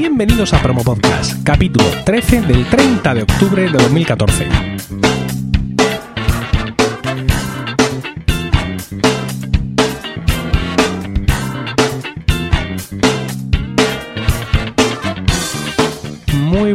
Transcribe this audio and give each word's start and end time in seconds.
Bienvenidos 0.00 0.54
a 0.54 0.62
Promo 0.62 0.82
Podcast, 0.82 1.44
capítulo 1.44 1.84
13 2.06 2.40
del 2.40 2.64
30 2.64 3.12
de 3.12 3.22
octubre 3.24 3.64
de 3.64 3.70
2014. 3.70 4.48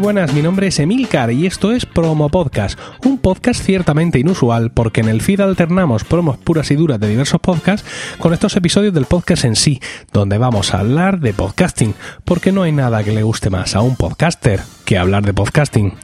Buenas, 0.05 0.35
mi 0.35 0.43
nombre 0.43 0.67
es 0.67 0.77
Emilcar 0.77 1.31
y 1.31 1.47
esto 1.47 1.71
es 1.71 1.87
Promo 1.87 2.29
Podcast, 2.29 2.77
un 3.03 3.17
podcast 3.17 3.59
ciertamente 3.59 4.19
inusual 4.19 4.69
porque 4.69 5.01
en 5.01 5.09
el 5.09 5.19
feed 5.19 5.39
alternamos 5.39 6.03
promos 6.03 6.37
puras 6.37 6.69
y 6.69 6.75
duras 6.75 6.99
de 6.99 7.07
diversos 7.07 7.41
podcasts 7.41 7.89
con 8.19 8.31
estos 8.31 8.55
episodios 8.55 8.93
del 8.93 9.05
podcast 9.05 9.45
en 9.45 9.55
sí, 9.55 9.81
donde 10.13 10.37
vamos 10.37 10.75
a 10.75 10.81
hablar 10.81 11.21
de 11.21 11.33
podcasting, 11.33 11.95
porque 12.23 12.51
no 12.51 12.61
hay 12.61 12.71
nada 12.71 13.03
que 13.03 13.13
le 13.13 13.23
guste 13.23 13.49
más 13.49 13.75
a 13.75 13.81
un 13.81 13.95
podcaster 13.95 14.61
que 14.85 14.99
hablar 14.99 15.25
de 15.25 15.33
podcasting. 15.33 15.95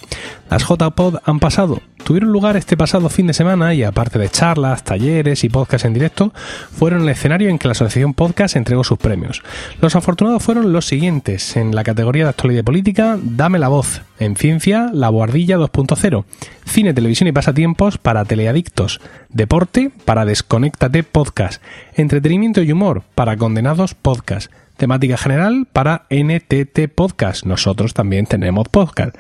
Las 0.52 0.68
JPod 0.68 1.20
han 1.24 1.40
pasado, 1.40 1.82
tuvieron 2.04 2.34
lugar 2.34 2.58
este 2.58 2.76
pasado 2.76 3.08
fin 3.08 3.26
de 3.26 3.34
semana 3.34 3.74
y 3.74 3.84
aparte 3.84 4.20
de 4.20 4.28
charlas, 4.28 4.84
talleres 4.84 5.46
y 5.46 5.50
podcasts 5.50 5.86
en 5.86 5.94
directo, 5.94 6.34
fueron 6.78 7.04
el 7.04 7.10
escenario 7.10 7.48
en 7.48 7.58
que 7.58 7.70
la 7.70 7.72
Asociación 7.72 8.14
Podcast 8.14 8.58
entregó 8.58 8.84
sus 8.84 8.98
premios. 8.98 9.44
Los 9.80 9.96
afortunados 9.96 10.44
fueron 10.44 10.74
los 10.74 10.88
siguientes. 10.88 11.56
En 11.56 11.74
la 11.74 11.86
categoría 11.86 12.26
de 12.26 12.32
actualidad 12.32 12.66
política, 12.66 13.18
Dame 13.24 13.60
la 13.60 13.70
voz. 13.70 14.02
En 14.20 14.36
ciencia, 14.36 14.90
La 14.94 15.08
Guardilla 15.08 15.58
2.0. 15.58 16.26
Cine, 16.66 16.94
televisión 16.94 17.30
y 17.30 17.32
pasatiempos 17.32 17.98
para 17.98 18.26
teleadictos. 18.26 19.00
Deporte 19.30 19.90
para 20.04 20.26
Desconéctate 20.26 21.04
Podcast. 21.04 21.64
Entretenimiento 21.96 22.62
y 22.62 22.74
humor 22.74 23.04
para 23.16 23.38
Condenados 23.38 23.96
Podcast 23.96 24.52
temática 24.82 25.16
general 25.16 25.68
para 25.72 26.08
NTT 26.10 26.92
Podcast. 26.96 27.46
Nosotros 27.46 27.94
también 27.94 28.26
tenemos 28.26 28.68
podcast. 28.68 29.16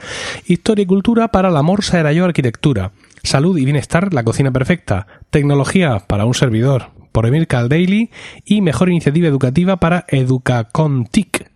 Historia 0.47 0.81
y 0.81 0.85
cultura 0.87 1.27
para 1.27 1.51
la 1.51 1.61
Morsa 1.61 1.99
era 1.99 2.11
yo 2.13 2.25
arquitectura. 2.25 2.93
Salud 3.21 3.55
y 3.59 3.65
bienestar, 3.65 4.11
la 4.11 4.23
cocina 4.23 4.49
perfecta. 4.49 5.05
Tecnología 5.29 5.99
para 6.07 6.25
un 6.25 6.33
servidor, 6.33 6.87
por 7.11 7.27
Emil 7.27 7.47
Daily. 7.47 8.09
Y 8.43 8.61
mejor 8.61 8.89
iniciativa 8.89 9.27
educativa 9.27 9.77
para 9.77 10.03
Educacontic. 10.07 11.50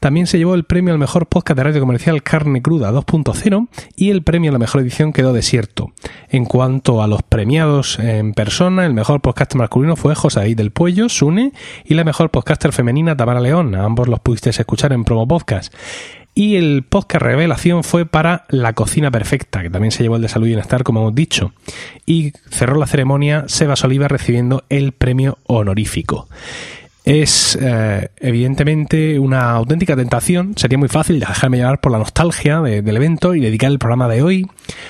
También 0.00 0.26
se 0.26 0.38
llevó 0.38 0.54
el 0.54 0.64
premio 0.64 0.92
al 0.92 0.98
mejor 0.98 1.26
podcast 1.26 1.56
de 1.56 1.64
radio 1.64 1.80
comercial 1.80 2.22
Carne 2.22 2.62
Cruda 2.62 2.92
2.0 2.92 3.68
y 3.96 4.10
el 4.10 4.22
premio 4.22 4.50
a 4.50 4.52
la 4.52 4.58
mejor 4.58 4.82
edición 4.82 5.12
quedó 5.12 5.32
desierto. 5.32 5.92
En 6.28 6.44
cuanto 6.44 7.02
a 7.02 7.06
los 7.06 7.22
premiados 7.22 7.98
en 7.98 8.32
persona, 8.32 8.86
el 8.86 8.94
mejor 8.94 9.20
podcaster 9.20 9.58
masculino 9.58 9.96
fue 9.96 10.14
José 10.14 10.54
del 10.54 10.70
Puello, 10.70 11.08
Sune, 11.08 11.52
y 11.84 11.94
la 11.94 12.04
mejor 12.04 12.30
podcaster 12.30 12.72
femenina 12.72 13.16
Tamara 13.16 13.40
León. 13.40 13.74
ambos 13.74 14.08
los 14.08 14.20
pudisteis 14.20 14.58
escuchar 14.58 14.92
en 14.92 15.04
Promo 15.04 15.26
Podcast. 15.26 15.72
Y 16.34 16.56
el 16.56 16.84
podcast 16.86 17.22
revelación 17.22 17.82
fue 17.82 18.04
para 18.04 18.44
La 18.50 18.74
Cocina 18.74 19.10
Perfecta, 19.10 19.62
que 19.62 19.70
también 19.70 19.90
se 19.90 20.02
llevó 20.02 20.16
el 20.16 20.22
de 20.22 20.28
Salud 20.28 20.44
y 20.46 20.50
Bienestar, 20.50 20.84
como 20.84 21.00
hemos 21.00 21.14
dicho. 21.14 21.54
Y 22.04 22.32
cerró 22.50 22.76
la 22.76 22.86
ceremonia 22.86 23.44
Sebas 23.46 23.82
Oliva 23.84 24.06
recibiendo 24.06 24.62
el 24.68 24.92
premio 24.92 25.38
honorífico 25.46 26.28
es 27.06 27.56
eh, 27.62 28.08
evidentemente 28.18 29.18
una 29.20 29.52
auténtica 29.52 29.94
tentación. 29.94 30.54
Sería 30.56 30.76
muy 30.76 30.88
fácil 30.88 31.20
dejarme 31.20 31.58
llevar 31.58 31.80
por 31.80 31.92
la 31.92 31.98
nostalgia 31.98 32.60
del 32.60 32.96
evento 32.96 33.36
y 33.36 33.40
dedicar 33.40 33.70
el 33.70 33.78
programa 33.78 34.08
de 34.08 34.22
hoy 34.22 34.46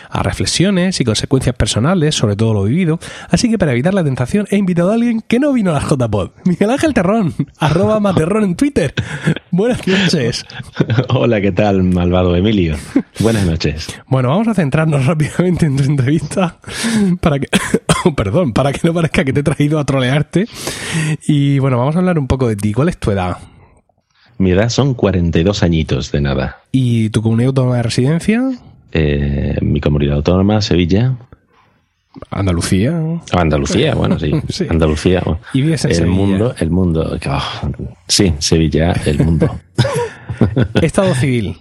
a 0.09 0.23
reflexiones 0.23 0.99
y 0.99 1.05
consecuencias 1.05 1.55
personales 1.55 2.15
sobre 2.15 2.35
todo 2.35 2.55
lo 2.55 2.65
vivido. 2.65 2.99
Así 3.29 3.51
que 3.51 3.59
para 3.59 3.73
evitar 3.73 3.93
la 3.93 4.03
tentación 4.03 4.47
he 4.51 4.57
invitado 4.57 4.93
a 4.93 4.95
alguien 4.95 5.21
que 5.21 5.39
no 5.39 5.53
vino 5.53 5.73
a 5.73 5.75
la 5.75 5.87
JPod. 5.87 6.31
Miguel 6.47 6.71
Ángel 6.71 6.95
Terrón, 6.95 7.35
arroba 7.59 8.01
Materrón 8.01 8.45
en 8.45 8.57
Twitter. 8.57 8.95
Buenas 9.51 9.87
noches. 9.87 10.47
Hola, 11.11 11.43
¿qué 11.43 11.53
tal, 11.53 11.83
malvado 11.83 12.35
Emilio? 12.35 12.77
Buenas 13.21 13.45
noches. 13.45 13.89
Bueno, 14.07 14.31
vamos 14.31 14.49
a 14.49 14.55
centrarnos 14.55 15.05
rápidamente 15.07 15.67
en 15.67 15.77
tu 15.77 15.83
entrevista 15.83 16.57
para 17.21 17.39
que, 17.39 17.49
perdón, 18.17 18.53
para 18.53 18.73
que 18.73 18.81
no 18.85 18.95
parezca 18.95 19.25
que 19.25 19.33
te 19.33 19.41
he 19.41 19.43
traído 19.43 19.79
a 19.79 19.85
trolearte. 19.85 20.47
Y 21.27 21.59
bueno, 21.59 21.79
vamos 21.79 21.97
a 21.97 21.99
hablar 21.99 22.19
un 22.19 22.27
poco 22.27 22.49
de 22.49 22.57
ti. 22.57 22.73
¿Cuál 22.73 22.89
es 22.89 22.99
tu 22.99 23.11
edad? 23.11 23.39
Mi 24.39 24.51
edad 24.51 24.69
son 24.69 24.95
42 24.95 25.63
añitos 25.63 26.13
de 26.13 26.21
nada. 26.21 26.59
¿Y 26.71 27.09
tu 27.11 27.23
comunidad 27.23 27.49
autónoma 27.49 27.77
de 27.77 27.83
residencia? 27.83 28.43
Eh, 28.93 29.57
mi 29.63 29.81
comunidad 29.81 30.17
autónoma, 30.17 30.61
Sevilla. 30.61 31.17
Andalucía. 32.31 32.99
Andalucía, 33.33 33.95
bueno, 33.95 34.19
sí. 34.19 34.33
Andalucía. 34.71 35.23
¿Y 35.53 35.63
vives 35.63 35.85
en 35.85 35.93
el 35.93 36.07
mundo, 36.07 36.55
el 36.59 36.71
mundo. 36.71 37.19
Oh, 37.29 37.73
sí, 38.09 38.35
Sevilla, 38.39 38.93
el 39.05 39.25
mundo. 39.25 39.59
Estado 40.83 41.15
civil. 41.15 41.59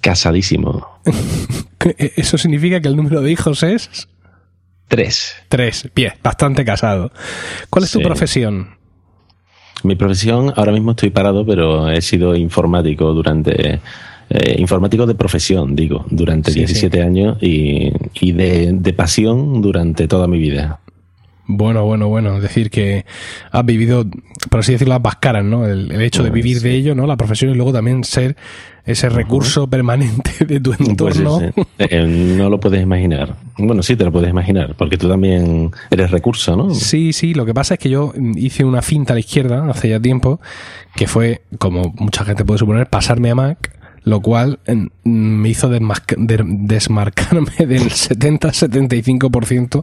Casadísimo. 0.00 0.86
¿Eso 1.98 2.38
significa 2.38 2.80
que 2.80 2.88
el 2.88 2.96
número 2.96 3.20
de 3.20 3.32
hijos 3.32 3.62
es? 3.62 4.08
Tres. 4.88 5.36
Tres, 5.48 5.88
bien, 5.94 6.14
bastante 6.22 6.64
casado. 6.64 7.12
¿Cuál 7.70 7.84
es 7.84 7.92
tu 7.92 8.00
profesión? 8.00 8.78
Mi 9.84 9.94
profesión, 9.94 10.52
ahora 10.56 10.72
mismo 10.72 10.92
estoy 10.92 11.10
parado, 11.10 11.46
pero 11.46 11.88
he 11.90 12.00
sido 12.02 12.34
informático 12.34 13.12
durante. 13.12 13.80
Eh, 14.30 14.56
informático 14.58 15.06
de 15.06 15.14
profesión, 15.14 15.74
digo, 15.74 16.04
durante 16.10 16.52
17 16.52 17.00
años 17.00 17.38
y, 17.40 17.90
y 18.20 18.32
de, 18.32 18.72
de 18.74 18.92
pasión 18.92 19.62
durante 19.62 20.06
toda 20.06 20.26
mi 20.26 20.38
vida. 20.38 20.80
Bueno, 21.50 21.86
bueno, 21.86 22.08
bueno. 22.08 22.36
Es 22.36 22.42
decir, 22.42 22.70
que 22.70 23.06
has 23.50 23.64
vivido, 23.64 24.04
por 24.50 24.60
así 24.60 24.72
decirlo, 24.72 24.94
ambas 24.94 25.16
caras, 25.16 25.44
¿no? 25.44 25.66
El, 25.66 25.90
hecho 26.02 26.22
de 26.22 26.28
vivir 26.28 26.60
de 26.60 26.74
ello, 26.74 26.94
¿no? 26.94 27.06
La 27.06 27.16
profesión 27.16 27.50
y 27.50 27.54
luego 27.54 27.72
también 27.72 28.04
ser 28.04 28.36
ese 28.84 29.08
recurso 29.08 29.66
permanente 29.66 30.44
de 30.44 30.60
tu 30.60 30.74
pues 30.74 30.88
entorno. 30.88 31.40
Eh, 31.78 32.34
no 32.36 32.50
lo 32.50 32.60
puedes 32.60 32.82
imaginar. 32.82 33.36
Bueno, 33.56 33.82
sí 33.82 33.96
te 33.96 34.04
lo 34.04 34.12
puedes 34.12 34.28
imaginar, 34.28 34.74
porque 34.76 34.98
tú 34.98 35.08
también 35.08 35.70
eres 35.90 36.10
recurso, 36.10 36.54
¿no? 36.54 36.74
Sí, 36.74 37.14
sí. 37.14 37.32
Lo 37.32 37.46
que 37.46 37.54
pasa 37.54 37.74
es 37.74 37.80
que 37.80 37.88
yo 37.88 38.12
hice 38.36 38.64
una 38.64 38.82
finta 38.82 39.14
a 39.14 39.16
la 39.16 39.20
izquierda 39.20 39.70
hace 39.70 39.88
ya 39.88 40.00
tiempo, 40.00 40.40
que 40.96 41.06
fue, 41.06 41.42
como 41.58 41.94
mucha 41.98 42.26
gente 42.26 42.44
puede 42.44 42.58
suponer, 42.58 42.88
pasarme 42.88 43.30
a 43.30 43.34
Mac 43.34 43.77
lo 44.02 44.20
cual 44.20 44.60
me 45.04 45.48
hizo 45.48 45.68
desmarcarme 45.68 47.52
del 47.58 47.90
70-75% 47.90 49.82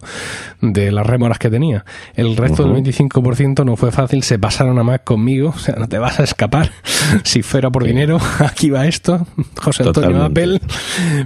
de 0.62 0.92
las 0.92 1.06
remoras 1.06 1.40
que 1.40 1.50
tenía. 1.50 1.86
El 2.16 2.38
resto 2.38 2.68
del 2.68 2.84
25% 2.84 3.66
no 3.66 3.76
fue 3.76 3.92
fácil, 3.92 4.24
se 4.24 4.40
pasaron 4.40 4.80
a 4.80 4.84
más 4.84 5.02
conmigo, 5.02 5.50
o 5.56 5.60
sea, 5.60 5.76
no 5.76 5.88
te 5.88 5.98
vas 5.98 6.20
a 6.20 6.24
escapar. 6.24 6.72
si 7.24 7.42
fuera 7.42 7.70
por 7.70 7.84
dinero, 7.84 8.20
aquí 8.40 8.70
va 8.70 8.88
esto, 8.88 9.26
José 9.62 9.84
Antonio 9.84 10.24
Apple. 10.24 10.60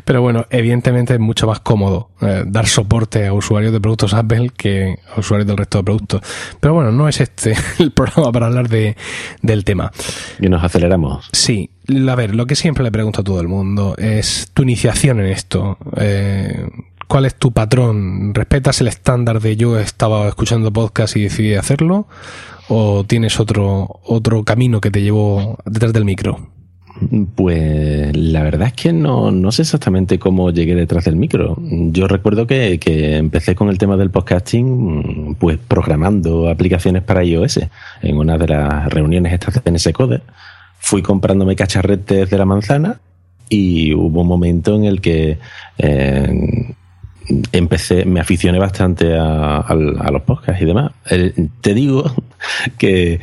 Pero 0.06 0.22
bueno, 0.22 0.46
evidentemente 0.50 1.14
es 1.14 1.20
mucho 1.20 1.48
más 1.48 1.60
cómodo 1.60 2.10
eh, 2.22 2.44
dar 2.46 2.68
soporte 2.68 3.28
a 3.28 3.34
usuarios 3.34 3.72
de 3.72 3.80
productos 3.80 4.14
Apple 4.14 4.52
que 4.56 5.00
a 5.16 5.20
usuarios 5.20 5.48
del 5.48 5.58
resto 5.58 5.80
de 5.80 5.84
productos. 5.84 6.22
Pero 6.60 6.74
bueno, 6.74 6.92
no 6.92 7.08
es 7.08 7.22
este 7.22 7.56
el 7.80 7.92
programa 7.92 8.32
para 8.32 8.48
hablar 8.48 8.70
de, 8.70 8.96
del 9.42 9.64
tema. 9.64 9.92
Y 10.40 10.50
nos 10.50 10.64
aceleramos. 10.64 11.30
Sí, 11.32 11.70
a 12.10 12.16
ver, 12.16 12.36
lo 12.36 12.46
que 12.46 12.56
siempre 12.56 12.84
le 12.84 12.92
pregunto 12.92 13.22
a 13.22 13.24
todo 13.24 13.42
el 13.42 13.48
mundo 13.48 13.96
es 13.98 14.50
tu 14.54 14.64
iniciación 14.64 15.20
en 15.20 15.28
esto. 15.28 15.78
Eh, 15.98 16.68
¿Cuál 17.08 17.26
es 17.26 17.36
tu 17.36 17.52
patrón? 17.52 18.34
¿Respetas 18.36 18.82
el 18.82 18.88
estándar 18.88 19.42
de 19.42 19.58
yo 19.58 19.80
estaba 19.80 20.28
escuchando 20.28 20.72
podcast 20.72 21.16
y 21.18 21.24
decidí 21.24 21.56
hacerlo? 21.56 22.08
¿O 22.68 23.04
tienes 23.04 23.40
otro, 23.40 24.00
otro 24.04 24.44
camino 24.44 24.80
que 24.80 24.92
te 24.92 25.02
llevó 25.02 25.58
detrás 25.66 25.92
del 25.92 26.06
micro? 26.06 26.50
Pues 27.36 28.16
la 28.16 28.44
verdad 28.44 28.68
es 28.68 28.74
que 28.74 28.94
no, 28.94 29.32
no 29.32 29.52
sé 29.52 29.62
exactamente 29.62 30.20
cómo 30.20 30.52
llegué 30.52 30.76
detrás 30.76 31.06
del 31.06 31.16
micro. 31.16 31.58
Yo 31.60 32.08
recuerdo 32.08 32.46
que, 32.46 32.78
que, 32.80 33.18
empecé 33.18 33.56
con 33.56 33.70
el 33.70 33.78
tema 33.78 33.96
del 33.96 34.12
podcasting 34.12 35.36
pues 35.40 35.58
programando 35.66 36.50
aplicaciones 36.50 37.02
para 37.02 37.24
iOS 37.24 37.62
en 38.02 38.18
una 38.18 38.38
de 38.38 38.50
las 38.50 38.90
reuniones 38.90 39.34
estas 39.34 39.63
de 39.63 39.72
NS 39.72 39.90
Code 39.94 40.22
fui 40.80 41.02
comprándome 41.02 41.56
cacharretes 41.56 42.30
de 42.30 42.38
la 42.38 42.46
manzana 42.46 43.00
y 43.50 43.94
hubo 43.94 44.22
un 44.22 44.28
momento 44.28 44.76
en 44.76 44.86
el 44.86 45.02
que 45.02 45.38
eh, 45.78 46.74
empecé, 47.52 48.06
me 48.06 48.20
aficioné 48.20 48.60
bastante 48.60 49.16
a, 49.18 49.66
los 50.12 50.22
podcasts 50.24 50.62
y 50.62 50.66
demás. 50.66 50.92
te 51.62 51.74
digo 51.74 52.12
que 52.78 53.20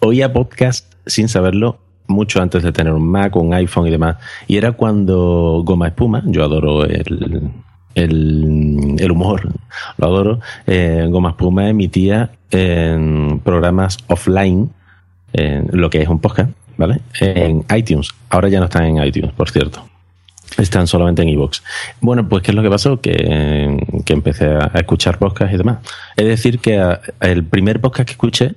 oía 0.00 0.32
podcast 0.32 0.92
sin 1.06 1.28
saberlo 1.28 1.78
mucho 2.06 2.42
antes 2.42 2.62
de 2.62 2.72
tener 2.72 2.92
un 2.92 3.06
Mac, 3.06 3.34
un 3.36 3.54
iPhone 3.54 3.86
y 3.86 3.90
demás. 3.90 4.16
Y 4.46 4.56
era 4.56 4.72
cuando 4.72 5.62
Goma 5.64 5.88
Espuma, 5.88 6.22
yo 6.26 6.44
adoro 6.44 6.84
el, 6.84 7.50
el, 7.94 9.10
humor, 9.10 9.48
lo 9.98 10.06
adoro, 10.06 10.40
eh, 10.66 11.06
Goma 11.10 11.30
Espuma 11.30 11.68
emitía 11.68 12.30
programas 13.42 13.98
offline, 14.06 14.70
en 15.32 15.68
lo 15.72 15.90
que 15.90 16.00
es 16.00 16.08
un 16.08 16.20
podcast, 16.20 16.50
¿vale? 16.76 17.00
En 17.20 17.64
iTunes. 17.74 18.10
Ahora 18.30 18.48
ya 18.48 18.58
no 18.58 18.66
están 18.66 18.84
en 18.84 19.04
iTunes, 19.04 19.32
por 19.32 19.50
cierto. 19.50 19.86
Están 20.58 20.86
solamente 20.86 21.22
en 21.22 21.28
iVoox. 21.30 21.62
Bueno, 22.00 22.28
pues 22.28 22.42
¿qué 22.42 22.52
es 22.52 22.54
lo 22.54 22.62
que 22.62 22.70
pasó? 22.70 23.00
Que, 23.00 23.78
empecé 24.06 24.46
a, 24.46 24.70
escuchar 24.74 25.18
podcasts 25.18 25.54
y 25.54 25.58
demás. 25.58 25.78
Es 26.16 26.26
decir, 26.26 26.60
que 26.60 26.96
el 27.20 27.44
primer 27.44 27.80
podcast 27.80 28.06
que 28.06 28.12
escuché, 28.12 28.54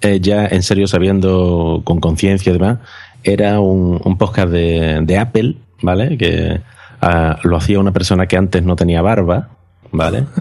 eh, 0.00 0.20
ya 0.20 0.46
en 0.46 0.62
serio 0.62 0.86
sabiendo 0.86 1.82
con 1.84 2.00
conciencia 2.00 2.50
y 2.50 2.52
demás, 2.52 2.78
era 3.24 3.58
un, 3.60 4.16
podcast 4.18 4.50
de, 4.50 5.18
Apple, 5.18 5.56
¿vale? 5.82 6.16
Que 6.16 6.60
ah, 7.00 7.38
lo 7.42 7.56
hacía 7.56 7.80
una 7.80 7.92
persona 7.92 8.26
que 8.26 8.36
antes 8.36 8.62
no 8.62 8.76
tenía 8.76 9.02
barba, 9.02 9.55
¿vale? 9.92 10.24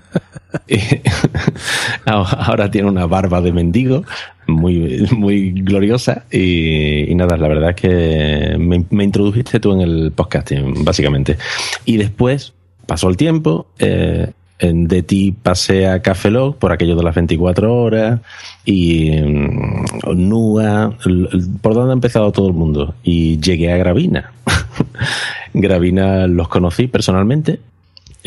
ahora 2.06 2.71
tiene 2.71 2.89
una 2.89 3.06
barba 3.06 3.42
de 3.42 3.51
mendigo 3.51 4.03
muy, 4.47 5.07
muy 5.15 5.51
gloriosa 5.51 6.25
y, 6.31 7.13
nada, 7.15 7.38
la 7.38 7.47
verdad 7.47 7.69
es 7.71 7.75
que 7.75 8.57
me, 8.57 9.03
introdujiste 9.03 9.59
tú 9.59 9.74
en 9.74 9.81
el 9.81 10.12
podcasting, 10.12 10.83
básicamente. 10.83 11.38
Y 11.86 11.97
después 11.97 12.53
pasó 12.86 13.09
el 13.09 13.18
tiempo, 13.18 13.68
eh, 13.80 14.31
de 14.59 15.03
ti 15.03 15.33
pasé 15.33 15.88
a 15.88 16.01
Cafelog 16.01 16.57
por 16.57 16.71
aquello 16.71 16.95
de 16.95 17.03
las 17.03 17.13
24 17.13 17.75
horas 17.75 18.21
y 18.63 19.12
mm, 19.12 19.86
NUA, 20.15 20.97
por 21.62 21.74
donde 21.74 21.92
ha 21.92 21.94
empezado 21.94 22.31
todo 22.31 22.47
el 22.47 22.53
mundo. 22.53 22.95
Y 23.03 23.39
llegué 23.39 23.71
a 23.71 23.77
Gravina. 23.77 24.31
Gravina 25.53 26.27
los 26.27 26.47
conocí 26.47 26.88
personalmente, 26.88 27.59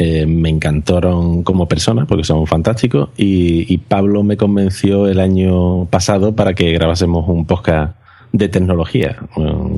eh, 0.00 0.26
me 0.26 0.48
encantaron 0.48 1.42
como 1.42 1.66
personas 1.66 2.06
porque 2.06 2.22
son 2.22 2.46
fantásticos 2.46 3.10
y, 3.16 3.78
Pablo 3.78 4.22
me 4.22 4.36
convenció 4.36 5.08
el 5.08 5.18
año 5.18 5.86
pasado 5.86 6.36
para 6.36 6.54
que 6.54 6.70
grabásemos 6.72 7.28
un 7.28 7.46
podcast 7.46 7.96
de 8.32 8.48
tecnología 8.48 9.16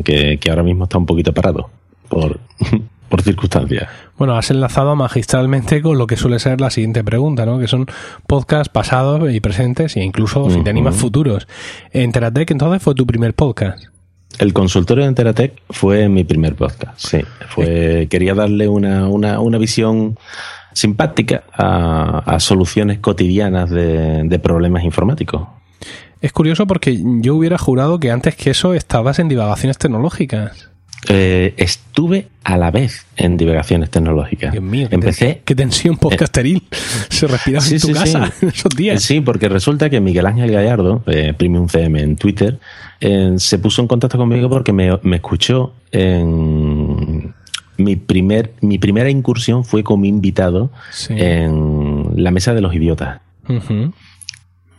que, 0.04 0.38
que 0.38 0.50
ahora 0.50 0.62
mismo 0.62 0.84
está 0.84 0.98
un 0.98 1.06
poquito 1.06 1.32
parado 1.32 1.70
por, 2.10 2.38
por 3.08 3.22
circunstancias. 3.22 3.88
Bueno, 4.18 4.36
has 4.36 4.50
enlazado 4.50 4.94
magistralmente 4.94 5.80
con 5.80 5.96
lo 5.96 6.06
que 6.06 6.18
suele 6.18 6.38
ser 6.38 6.60
la 6.60 6.68
siguiente 6.68 7.02
pregunta, 7.02 7.46
¿no? 7.46 7.58
Que 7.58 7.68
son 7.68 7.86
podcasts 8.26 8.68
pasados 8.68 9.32
y 9.32 9.40
presentes 9.40 9.96
e 9.96 10.04
incluso, 10.04 10.50
si 10.50 10.62
te 10.62 10.68
animas, 10.68 10.96
futuros. 10.96 11.48
Enteratec, 11.92 12.50
entonces, 12.50 12.82
fue 12.82 12.94
tu 12.94 13.06
primer 13.06 13.32
podcast. 13.32 13.84
El 14.38 14.52
consultorio 14.52 15.04
de 15.04 15.08
Enteratec 15.08 15.60
fue 15.68 16.08
mi 16.08 16.24
primer 16.24 16.54
podcast, 16.54 16.98
sí. 16.98 17.18
Fue, 17.48 18.06
quería 18.08 18.34
darle 18.34 18.68
una, 18.68 19.08
una, 19.08 19.40
una 19.40 19.58
visión 19.58 20.18
simpática 20.72 21.42
a, 21.52 22.38
soluciones 22.40 23.00
cotidianas 23.00 23.70
de, 23.70 24.22
de 24.24 24.38
problemas 24.38 24.84
informáticos. 24.84 25.48
Es 26.20 26.32
curioso 26.32 26.66
porque 26.66 26.98
yo 27.20 27.34
hubiera 27.34 27.58
jurado 27.58 27.98
que 27.98 28.10
antes 28.10 28.36
que 28.36 28.50
eso 28.50 28.74
estabas 28.74 29.18
en 29.18 29.28
divagaciones 29.28 29.78
tecnológicas. 29.78 30.69
Eh, 31.08 31.54
estuve 31.56 32.28
a 32.44 32.58
la 32.58 32.70
vez 32.70 33.06
en 33.16 33.36
divagaciones 33.36 33.90
tecnológicas. 33.90 34.52
Dios 34.52 34.62
mío, 34.62 34.88
Empecé, 34.90 35.40
qué 35.44 35.54
tensión 35.54 35.96
podcasteril 35.96 36.62
se 37.08 37.26
respiraba 37.26 37.64
en 37.66 37.80
tu 37.80 37.92
casa 37.92 38.32
esos 38.42 38.76
días. 38.76 39.02
Sí, 39.02 39.20
porque 39.20 39.48
resulta 39.48 39.88
que 39.88 40.00
Miguel 40.00 40.26
Ángel 40.26 40.50
Gallardo, 40.50 41.02
eh, 41.06 41.32
Premium 41.36 41.68
CM 41.68 42.02
en 42.02 42.16
Twitter, 42.16 42.58
eh, 43.00 43.34
se 43.38 43.58
puso 43.58 43.80
en 43.80 43.88
contacto 43.88 44.18
conmigo 44.18 44.50
porque 44.50 44.72
me, 44.72 44.98
escuchó 45.14 45.72
en 45.90 47.34
mi 47.78 47.96
primer 47.96 48.52
mi 48.60 48.78
primera 48.78 49.08
incursión 49.08 49.64
fue 49.64 49.82
como 49.82 50.04
invitado 50.04 50.70
en 51.08 52.10
la 52.14 52.30
mesa 52.30 52.52
de 52.52 52.60
los 52.60 52.74
idiotas. 52.74 53.20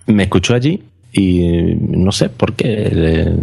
Me 0.05 0.23
escuchó 0.23 0.53
allí 0.53 0.83
y 1.13 1.75
no 1.75 2.11
sé 2.11 2.29
por 2.29 2.53
qué 2.53 3.33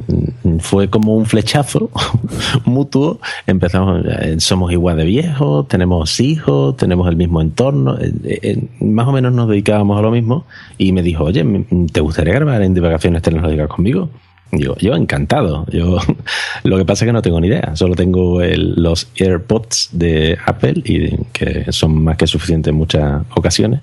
fue 0.61 0.89
como 0.89 1.17
un 1.17 1.27
flechazo 1.27 1.91
mutuo 2.65 3.21
empezamos 3.47 4.05
eh, 4.07 4.37
somos 4.41 4.73
igual 4.73 4.97
de 4.97 5.05
viejos 5.05 5.69
tenemos 5.69 6.19
hijos 6.21 6.77
tenemos 6.77 7.09
el 7.09 7.17
mismo 7.17 7.43
entorno 7.43 7.99
eh, 7.99 8.13
eh, 8.25 8.65
más 8.81 9.07
o 9.07 9.13
menos 9.13 9.33
nos 9.33 9.49
dedicábamos 9.49 9.99
a 9.99 10.03
lo 10.03 10.11
mismo 10.11 10.47
y 10.79 10.93
me 10.93 11.03
dijo 11.03 11.25
oye 11.25 11.45
te 11.93 12.01
gustaría 12.01 12.35
grabar 12.35 12.63
en 12.63 12.73
divagaciones 12.73 13.23
tecnológicas 13.23 13.69
conmigo 13.69 14.09
Digo, 14.51 14.77
yo 14.79 14.95
encantado. 14.95 15.67
Yo 15.71 15.99
lo 16.65 16.79
que 16.79 16.85
pasa 16.85 17.05
es 17.05 17.09
que 17.09 17.13
no 17.13 17.23
tengo 17.23 17.41
ni 17.41 17.49
idea. 17.49 17.77
Solo 17.77 17.95
tengo 17.95 18.41
los 18.43 19.09
AirPods 19.19 19.91
de 19.93 20.39
Apple 20.47 20.83
y 20.85 21.17
que 21.33 21.71
son 21.71 22.03
más 22.03 22.17
que 22.17 22.27
suficientes 22.27 22.71
en 22.71 22.77
muchas 22.77 23.23
ocasiones. 23.35 23.81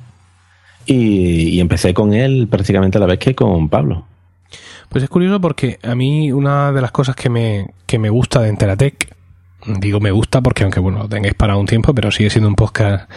Y, 0.85 1.59
empecé 1.59 1.93
con 1.93 2.13
él 2.13 2.47
prácticamente 2.49 2.97
a 2.97 3.01
la 3.01 3.07
vez 3.07 3.19
que 3.19 3.35
con 3.35 3.69
Pablo. 3.69 4.05
Pues 4.89 5.03
es 5.03 5.09
curioso 5.09 5.41
porque 5.41 5.79
a 5.83 5.95
mí 5.95 6.31
una 6.31 6.71
de 6.71 6.81
las 6.81 6.91
cosas 6.91 7.15
que 7.15 7.29
me, 7.29 7.71
que 7.85 7.97
me 7.97 8.09
gusta 8.09 8.41
de 8.41 8.49
Enteratec, 8.49 9.15
digo 9.65 9.99
me 9.99 10.11
gusta 10.11 10.41
porque 10.41 10.63
aunque 10.63 10.79
bueno 10.79 10.99
lo 10.99 11.09
tengáis 11.09 11.33
para 11.33 11.57
un 11.57 11.65
tiempo, 11.65 11.93
pero 11.93 12.11
sigue 12.11 12.29
siendo 12.29 12.47
un 12.47 12.55
podcast 12.55 13.09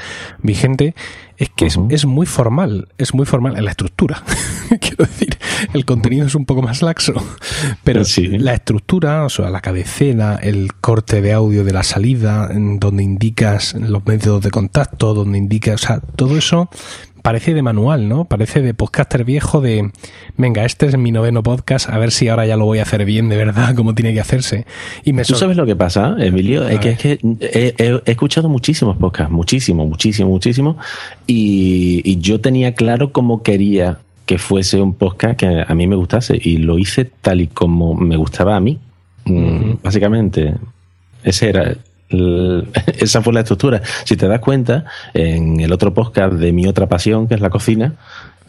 vigente, 0.42 0.94
es 1.38 1.50
que 1.50 1.66
es, 1.66 2.04
muy 2.04 2.26
formal, 2.26 2.88
es 2.98 3.14
muy 3.14 3.24
formal 3.24 3.56
en 3.56 3.64
la 3.64 3.70
estructura. 3.70 4.24
Quiero 4.80 5.04
decir, 5.04 5.38
el 5.72 5.84
contenido 5.84 6.26
es 6.26 6.34
un 6.34 6.44
poco 6.46 6.62
más 6.62 6.82
laxo, 6.82 7.14
pero 7.84 8.02
la 8.38 8.54
estructura, 8.54 9.24
o 9.24 9.28
sea, 9.28 9.48
la 9.48 9.60
cabecera, 9.60 10.34
el 10.42 10.74
corte 10.74 11.22
de 11.22 11.32
audio 11.32 11.62
de 11.62 11.72
la 11.72 11.84
salida, 11.84 12.48
donde 12.52 13.04
indicas 13.04 13.74
los 13.74 14.04
métodos 14.04 14.42
de 14.42 14.50
contacto, 14.50 15.14
donde 15.14 15.38
indicas, 15.38 15.84
o 15.84 15.86
sea, 15.86 16.00
todo 16.00 16.36
eso 16.36 16.70
parece 17.22 17.54
de 17.54 17.62
manual, 17.62 18.08
¿no? 18.08 18.24
Parece 18.24 18.62
de 18.62 18.74
podcaster 18.74 19.24
viejo 19.24 19.60
de, 19.60 19.90
venga, 20.36 20.64
este 20.64 20.86
es 20.86 20.96
mi 20.96 21.12
noveno 21.12 21.42
podcast, 21.42 21.88
a 21.88 21.98
ver 21.98 22.10
si 22.10 22.28
ahora 22.28 22.46
ya 22.46 22.56
lo 22.56 22.64
voy 22.64 22.78
a 22.78 22.82
hacer 22.82 23.04
bien 23.04 23.28
de 23.28 23.36
verdad, 23.36 23.74
como 23.74 23.94
tiene 23.94 24.12
que 24.14 24.20
hacerse. 24.20 24.66
Y 25.04 25.12
me 25.12 25.24
¿Tú 25.24 25.34
sabes 25.34 25.56
lo 25.56 25.66
que 25.66 25.76
pasa, 25.76 26.16
Emilio? 26.18 26.66
Es 26.68 26.80
que, 26.80 26.90
es 26.90 26.98
que 26.98 27.18
he, 27.40 28.02
escuchado 28.06 28.48
muchísimos 28.48 28.96
podcasts, 28.96 29.32
muchísimo, 29.32 29.86
muchísimo, 29.86 30.30
muchísimo, 30.30 30.78
y, 31.26 32.02
y 32.04 32.18
yo 32.18 32.40
tenía 32.40 32.74
claro 32.74 33.12
cómo 33.12 33.42
quería 33.42 33.98
que 34.28 34.36
fuese 34.36 34.78
un 34.80 34.92
podcast 34.92 35.38
que 35.38 35.64
a 35.66 35.74
mí 35.74 35.86
me 35.86 35.96
gustase, 35.96 36.38
y 36.40 36.58
lo 36.58 36.78
hice 36.78 37.06
tal 37.06 37.40
y 37.40 37.46
como 37.46 37.94
me 37.94 38.16
gustaba 38.16 38.56
a 38.56 38.60
mí. 38.60 38.78
Mm, 39.24 39.82
básicamente, 39.82 40.54
ese 41.24 41.48
era, 41.48 41.76
esa 42.98 43.22
fue 43.22 43.32
la 43.32 43.40
estructura. 43.40 43.82
Si 44.04 44.16
te 44.16 44.28
das 44.28 44.40
cuenta, 44.40 44.84
en 45.14 45.60
el 45.60 45.72
otro 45.72 45.92
podcast 45.94 46.34
de 46.34 46.52
mi 46.52 46.66
otra 46.66 46.88
pasión, 46.88 47.28
que 47.28 47.34
es 47.34 47.40
la 47.40 47.50
cocina, 47.50 47.94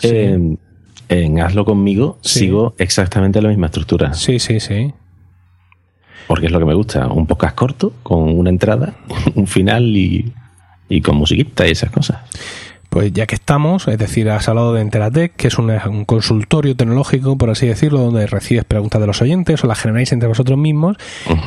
en 0.01 1.39
Hazlo 1.39 1.65
conmigo, 1.65 2.19
sigo 2.21 2.75
exactamente 2.77 3.41
la 3.41 3.49
misma 3.49 3.67
estructura. 3.67 4.13
Sí, 4.13 4.39
sí, 4.39 4.59
sí. 4.59 4.93
Porque 6.27 6.45
es 6.45 6.51
lo 6.51 6.59
que 6.59 6.65
me 6.65 6.75
gusta. 6.75 7.07
Un 7.07 7.25
podcast 7.25 7.55
corto, 7.55 7.93
con 8.03 8.37
una 8.37 8.51
entrada, 8.51 8.93
un 9.35 9.47
final 9.47 9.83
y, 9.85 10.31
y 10.87 11.01
con 11.01 11.15
musiquita 11.15 11.67
y 11.67 11.71
esas 11.71 11.91
cosas. 11.91 12.17
Pues 12.89 13.13
ya 13.13 13.27
que 13.27 13.35
estamos, 13.35 13.87
es 13.87 13.99
decir, 13.99 14.29
has 14.31 14.49
hablado 14.49 14.73
de 14.73 14.81
Enteratec, 14.81 15.35
que 15.35 15.47
es 15.47 15.59
un, 15.59 15.69
consultorio 16.05 16.75
tecnológico, 16.75 17.37
por 17.37 17.51
así 17.51 17.67
decirlo, 17.67 17.99
donde 17.99 18.25
recibes 18.25 18.65
preguntas 18.65 18.99
de 18.99 19.05
los 19.05 19.21
oyentes 19.21 19.63
o 19.63 19.67
las 19.67 19.79
generáis 19.79 20.11
entre 20.11 20.27
vosotros 20.27 20.57
mismos 20.57 20.97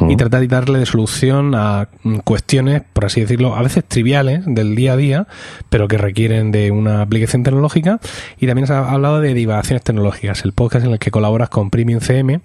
y 0.09 0.17
tratáis 0.17 0.49
de 0.49 0.55
darle 0.55 0.79
de 0.79 0.87
solución 0.87 1.55
a 1.57 1.89
cuestiones, 2.23 2.83
por 2.93 3.07
así 3.07 3.21
decirlo, 3.21 3.57
a 3.57 3.63
veces 3.63 3.85
triviales 3.85 4.43
del 4.47 4.77
día 4.77 4.93
a 4.93 4.97
día, 4.97 5.27
pero 5.69 5.89
que 5.89 5.99
requieren 5.99 6.53
de 6.53 6.71
una 6.71 7.03
aplicación 7.03 7.43
tecnológica. 7.43 7.99
Y 8.39 8.47
también 8.47 8.65
has 8.65 8.71
hablado 8.71 9.21
de 9.21 9.35
divagaciones 9.35 9.83
tecnológicas, 9.83 10.45
el 10.45 10.53
podcast 10.53 10.87
en 10.87 10.93
el 10.93 10.99
que 11.01 11.11
colaboras 11.11 11.49
con 11.49 11.71
Premium 11.71 12.01
CM, 12.01 12.41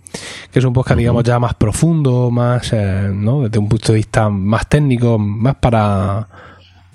que 0.52 0.60
es 0.60 0.66
un 0.66 0.74
podcast, 0.74 0.98
digamos, 0.98 1.24
ya 1.24 1.38
más 1.38 1.54
profundo, 1.54 2.32
más, 2.32 2.74
eh, 2.74 3.12
¿no? 3.14 3.44
Desde 3.44 3.60
un 3.60 3.70
punto 3.70 3.92
de 3.92 3.98
vista 3.98 4.30
más 4.30 4.68
técnico, 4.68 5.20
más 5.20 5.56
para 5.56 6.28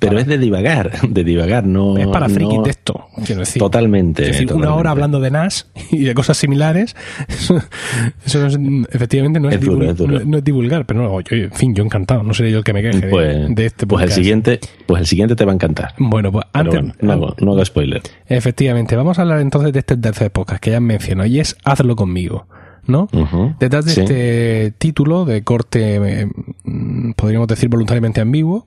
pero 0.07 0.19
es 0.19 0.27
de 0.27 0.39
divagar, 0.39 1.01
de 1.09 1.25
divagar, 1.25 1.65
no. 1.65 1.97
Es 1.97 2.07
para 2.09 2.29
friki 2.29 2.63
texto, 2.63 3.07
quiero 3.25 3.41
decir. 3.41 3.61
Totalmente. 3.61 4.23
Es 4.23 4.33
decir, 4.33 4.53
una 4.53 4.75
hora 4.75 4.91
hablando 4.91 5.21
de 5.21 5.31
NAS 5.31 5.69
y 5.91 6.05
de 6.05 6.15
cosas 6.15 6.37
similares, 6.37 6.97
eso, 7.29 7.61
efectivamente 8.91 9.41
no 9.41 9.49
es, 9.49 9.61
divulgar, 10.45 10.87
pero 10.87 11.03
no, 11.03 11.21
en 11.21 11.53
fin, 11.53 11.75
yo 11.75 11.85
encantado, 11.85 12.23
no 12.23 12.35
seré 12.35 12.51
yo 12.51 12.59
el 12.59 12.65
que 12.65 12.73
me 12.73 12.83
queje 12.83 13.01
de, 13.01 13.09
pues, 13.09 13.59
este 13.59 13.87
Pues 13.87 14.05
el 14.05 14.11
siguiente, 14.11 14.61
pues 14.87 15.01
el 15.01 15.07
siguiente 15.07 15.37
te 15.37 15.45
va 15.45 15.53
a 15.53 15.55
encantar. 15.55 15.95
Bueno, 15.99 16.33
pues 16.33 16.45
antes. 16.53 16.81
no, 17.01 17.13
hago, 17.13 17.35
no 17.41 17.53
hago 17.53 17.65
spoiler. 17.65 18.03
Efectivamente, 18.27 18.97
vamos 18.97 19.19
a 19.19 19.23
hablar 19.23 19.41
entonces 19.41 19.73
de 19.73 19.79
este 19.79 19.97
tercer 19.97 20.31
podcast 20.31 20.61
que 20.61 20.73
ya 20.73 20.81
mencionado 20.81 21.29
y 21.29 21.41
es 21.41 21.57
Hazlo 21.65 21.97
conmigo. 21.97 22.47
¿No? 22.87 23.09
Detrás 23.59 23.85
de 23.85 23.93
este 23.93 24.75
título 24.79 25.25
de 25.25 25.43
corte, 25.45 25.97
eh, 25.97 26.29
podríamos 27.17 27.49
decir 27.49 27.69
voluntariamente 27.69 28.21
ambiguo, 28.21 28.67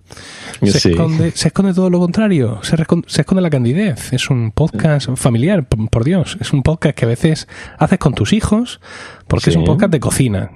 se, 0.61 0.89
esconde, 0.89 1.31
se 1.31 1.49
esconde 1.49 1.73
todo 1.73 1.89
lo 1.89 1.99
contrario, 1.99 2.59
se, 2.63 2.77
se, 3.07 3.21
esconde 3.21 3.41
la 3.41 3.49
candidez. 3.49 4.13
Es 4.13 4.29
un 4.29 4.51
podcast 4.51 5.09
familiar, 5.15 5.67
por, 5.67 6.03
Dios. 6.03 6.37
Es 6.39 6.53
un 6.53 6.63
podcast 6.63 6.95
que 6.95 7.05
a 7.05 7.09
veces 7.09 7.47
haces 7.77 7.99
con 7.99 8.13
tus 8.13 8.33
hijos, 8.33 8.79
porque 9.27 9.49
es 9.49 9.55
un 9.55 9.65
podcast 9.65 9.91
de 9.91 9.99
cocina. 9.99 10.51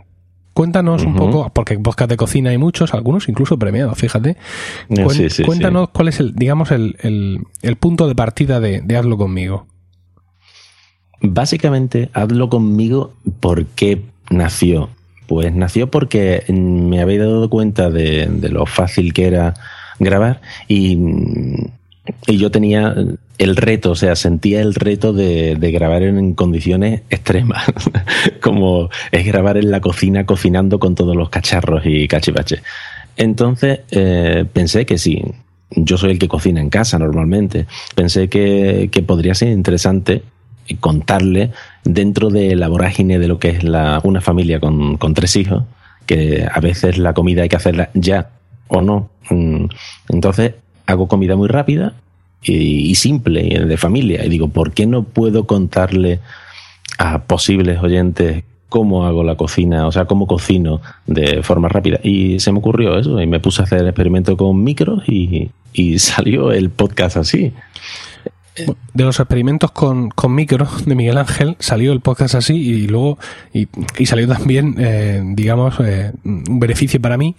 Cuéntanos 0.53 1.05
un 1.05 1.15
poco, 1.15 1.49
porque 1.53 1.79
podcast 1.79 2.09
de 2.09 2.17
cocina 2.17 2.49
hay 2.49 2.57
muchos, 2.57 2.93
algunos 2.93 3.29
incluso 3.29 3.57
premiados, 3.57 3.97
fíjate. 3.97 4.35
cuéntanos 5.45 5.89
cuál 5.89 6.09
es 6.09 6.19
el, 6.19 6.35
digamos, 6.35 6.71
el, 6.71 6.97
el, 6.99 7.43
el 7.61 7.75
punto 7.77 8.07
de 8.07 8.15
partida 8.15 8.59
de, 8.59 8.81
de 8.81 8.97
Hazlo 8.97 9.17
conmigo. 9.17 9.67
Básicamente, 11.21 12.09
hazlo 12.13 12.49
conmigo 12.49 13.13
¿por 13.39 13.65
qué 13.65 14.01
nació. 14.29 14.89
Pues 15.27 15.53
nació 15.53 15.91
porque 15.91 16.43
me 16.47 17.01
había 17.01 17.19
dado 17.19 17.49
cuenta 17.49 17.89
de, 17.89 18.27
lo 18.49 18.65
fácil 18.65 19.13
que 19.13 19.27
era 19.27 19.53
grabar 19.99 20.41
y, 20.67 20.97
yo 22.27 22.49
tenía 22.49 22.95
el 23.37 23.55
reto, 23.55 23.91
o 23.91 23.95
sea, 23.95 24.15
sentía 24.15 24.61
el 24.61 24.73
reto 24.73 25.13
de, 25.13 25.55
grabar 25.71 26.01
en 26.01 26.33
condiciones 26.33 27.03
extremas, 27.11 27.63
como 28.41 28.89
es 29.11 29.25
grabar 29.25 29.57
en 29.57 29.69
la 29.69 29.81
cocina 29.81 30.25
cocinando 30.25 30.79
con 30.79 30.95
todos 30.95 31.15
los 31.15 31.29
cacharros 31.29 31.83
y 31.85 32.07
cachivaches. 32.07 32.63
Entonces 33.15 33.81
eh, 33.91 34.45
pensé 34.51 34.87
que 34.87 34.97
sí, 34.97 35.21
yo 35.71 35.97
soy 35.97 36.11
el 36.11 36.19
que 36.19 36.27
cocina 36.27 36.61
en 36.61 36.69
casa 36.69 36.97
normalmente, 36.97 37.67
pensé 37.95 38.27
que, 38.27 38.89
podría 39.05 39.35
ser 39.35 39.49
interesante 39.49 40.23
contarle 40.75 41.51
dentro 41.83 42.29
de 42.29 42.55
la 42.55 42.67
vorágine 42.67 43.19
de 43.19 43.27
lo 43.27 43.39
que 43.39 43.49
es 43.49 43.63
la, 43.63 43.99
una 44.03 44.21
familia 44.21 44.59
con, 44.59 44.97
con 44.97 45.13
tres 45.13 45.35
hijos, 45.35 45.63
que 46.05 46.47
a 46.51 46.59
veces 46.59 46.97
la 46.97 47.13
comida 47.13 47.43
hay 47.43 47.49
que 47.49 47.55
hacerla 47.55 47.89
ya 47.93 48.29
o 48.67 48.81
no. 48.81 49.09
Mm, 49.29 49.65
entonces 50.09 50.53
hago 50.85 51.07
comida 51.07 51.35
muy 51.35 51.47
rápida 51.47 51.93
y, 52.41 52.95
simple, 52.95 53.43
de 53.43 53.77
familia. 53.77 54.25
Y 54.25 54.29
digo, 54.29 54.47
¿por 54.49 54.71
qué 54.71 54.85
no 54.85 55.03
puedo 55.03 55.45
contarle 55.45 56.19
a 56.97 57.19
posibles 57.23 57.81
oyentes 57.81 58.43
cómo 58.69 59.05
hago 59.05 59.23
la 59.23 59.35
cocina, 59.35 59.87
o 59.87 59.91
sea, 59.91 60.05
cómo 60.05 60.27
cocino 60.27 60.79
de 61.07 61.41
forma 61.41 61.69
rápida. 61.69 61.99
Y 62.03 62.39
se 62.39 62.51
me 62.51 62.59
ocurrió 62.59 62.97
eso, 62.97 63.19
y 63.19 63.25
me 63.25 63.39
puse 63.39 63.61
a 63.61 63.65
hacer 63.65 63.79
el 63.79 63.87
experimento 63.87 64.37
con 64.37 64.63
micros 64.63 65.03
y, 65.07 65.49
y 65.73 65.99
salió 65.99 66.51
el 66.51 66.69
podcast 66.69 67.17
así 67.17 67.51
de 68.55 69.03
los 69.03 69.19
experimentos 69.19 69.71
con, 69.71 70.09
con 70.09 70.35
micros 70.35 70.85
de 70.85 70.95
Miguel 70.95 71.17
Ángel 71.17 71.55
salió 71.59 71.93
el 71.93 72.01
podcast 72.01 72.35
así 72.35 72.55
y 72.55 72.87
luego 72.87 73.17
y, 73.53 73.67
salió 74.05 74.27
también 74.27 74.75
eh, 74.79 75.21
digamos 75.23 75.75
eh, 75.79 76.11
un 76.25 76.59
beneficio 76.59 76.99
para 76.99 77.17
mí 77.17 77.35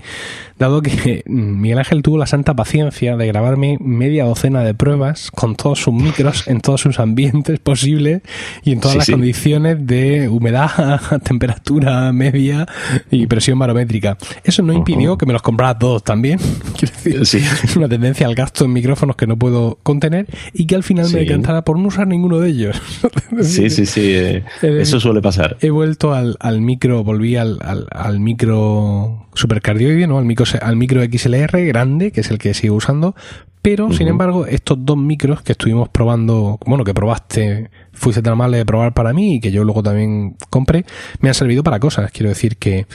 dado 0.59 0.83
que 0.83 1.23
Miguel 1.27 1.79
Ángel 1.79 2.03
tuvo 2.03 2.19
la 2.19 2.27
santa 2.27 2.55
paciencia 2.55 3.17
de 3.17 3.27
grabarme 3.27 3.77
media 3.81 4.25
docena 4.25 4.63
de 4.63 4.75
pruebas 4.75 5.31
con 5.31 5.57
todos 5.57 5.81
sus 5.81 5.93
micros 5.93 6.47
en 6.47 6.61
todos 6.61 6.81
sus 6.81 6.99
ambientes 7.01 7.59
posibles 7.59 8.23
y 8.65 8.73
en 8.73 8.81
todas 8.81 8.97
las 8.97 9.11
condiciones 9.11 9.87
de 9.87 10.29
humedad, 10.29 11.01
temperatura 11.25 12.13
media 12.13 12.67
y 13.11 13.27
presión 13.27 13.59
barométrica. 13.59 14.17
Eso 14.45 14.63
no 14.63 14.73
impidió 14.73 15.19
que 15.19 15.27
me 15.27 15.33
los 15.33 15.43
comprara 15.43 15.79
todos 15.79 16.03
también. 16.03 16.39
Quiero 17.03 17.21
decir, 17.21 17.43
es 17.63 17.77
una 17.77 17.89
tendencia 17.89 18.27
al 18.27 18.35
gasto 18.35 18.65
en 18.65 18.73
micrófonos 18.73 19.17
que 19.17 19.27
no 19.27 19.37
puedo 19.37 19.79
contener 19.83 20.27
y 20.53 20.67
que 20.67 20.75
al 20.75 20.83
final 20.83 21.00
me 21.09 21.21
decantara 21.21 21.63
por 21.63 21.79
no 21.79 21.89
usar 21.89 22.07
ninguno 22.07 22.39
de 22.39 22.51
ellos. 22.51 22.81
sí, 23.43 23.71
sí, 23.71 23.87
sí. 23.87 24.03
Eh, 24.15 24.45
eso 24.63 25.01
suele 25.01 25.21
pasar. 25.21 25.57
He 25.61 25.71
vuelto 25.71 26.13
al, 26.13 26.37
al 26.41 26.61
micro, 26.61 27.05
volví 27.05 27.37
al, 27.37 27.59
al, 27.63 27.87
al 27.91 28.21
micro 28.21 29.27
supercardioide, 29.35 30.07
¿no? 30.07 30.19
Al 30.19 30.25
micro, 30.25 30.45
al 30.61 30.77
micro 30.77 31.03
XLR 31.03 31.65
grande, 31.67 32.13
que 32.13 32.21
es 32.21 32.31
el 32.31 32.39
que 32.39 32.55
sigo 32.55 32.77
usando. 32.77 33.15
Pero, 33.63 33.93
sin 33.93 34.09
embargo, 34.09 34.47
estos 34.47 34.79
dos 34.87 34.97
micros 34.97 35.43
que 35.43 35.53
estuvimos 35.53 35.91
probando, 35.91 36.59
bueno, 36.65 36.83
que 36.83 36.95
probaste, 36.95 37.69
fuiste 37.93 38.23
tan 38.23 38.33
amable 38.33 38.57
de 38.57 38.65
probar 38.65 38.95
para 38.95 39.13
mí 39.13 39.35
y 39.35 39.41
que 39.41 39.53
yo 39.53 39.65
luego 39.65 39.83
también 39.83 40.37
compré, 40.49 40.87
me 41.21 41.29
han 41.29 41.35
servido 41.35 41.63
para 41.63 41.79
cosas. 41.79 42.11
Quiero 42.11 42.31
decir 42.31 42.57
que 42.57 42.87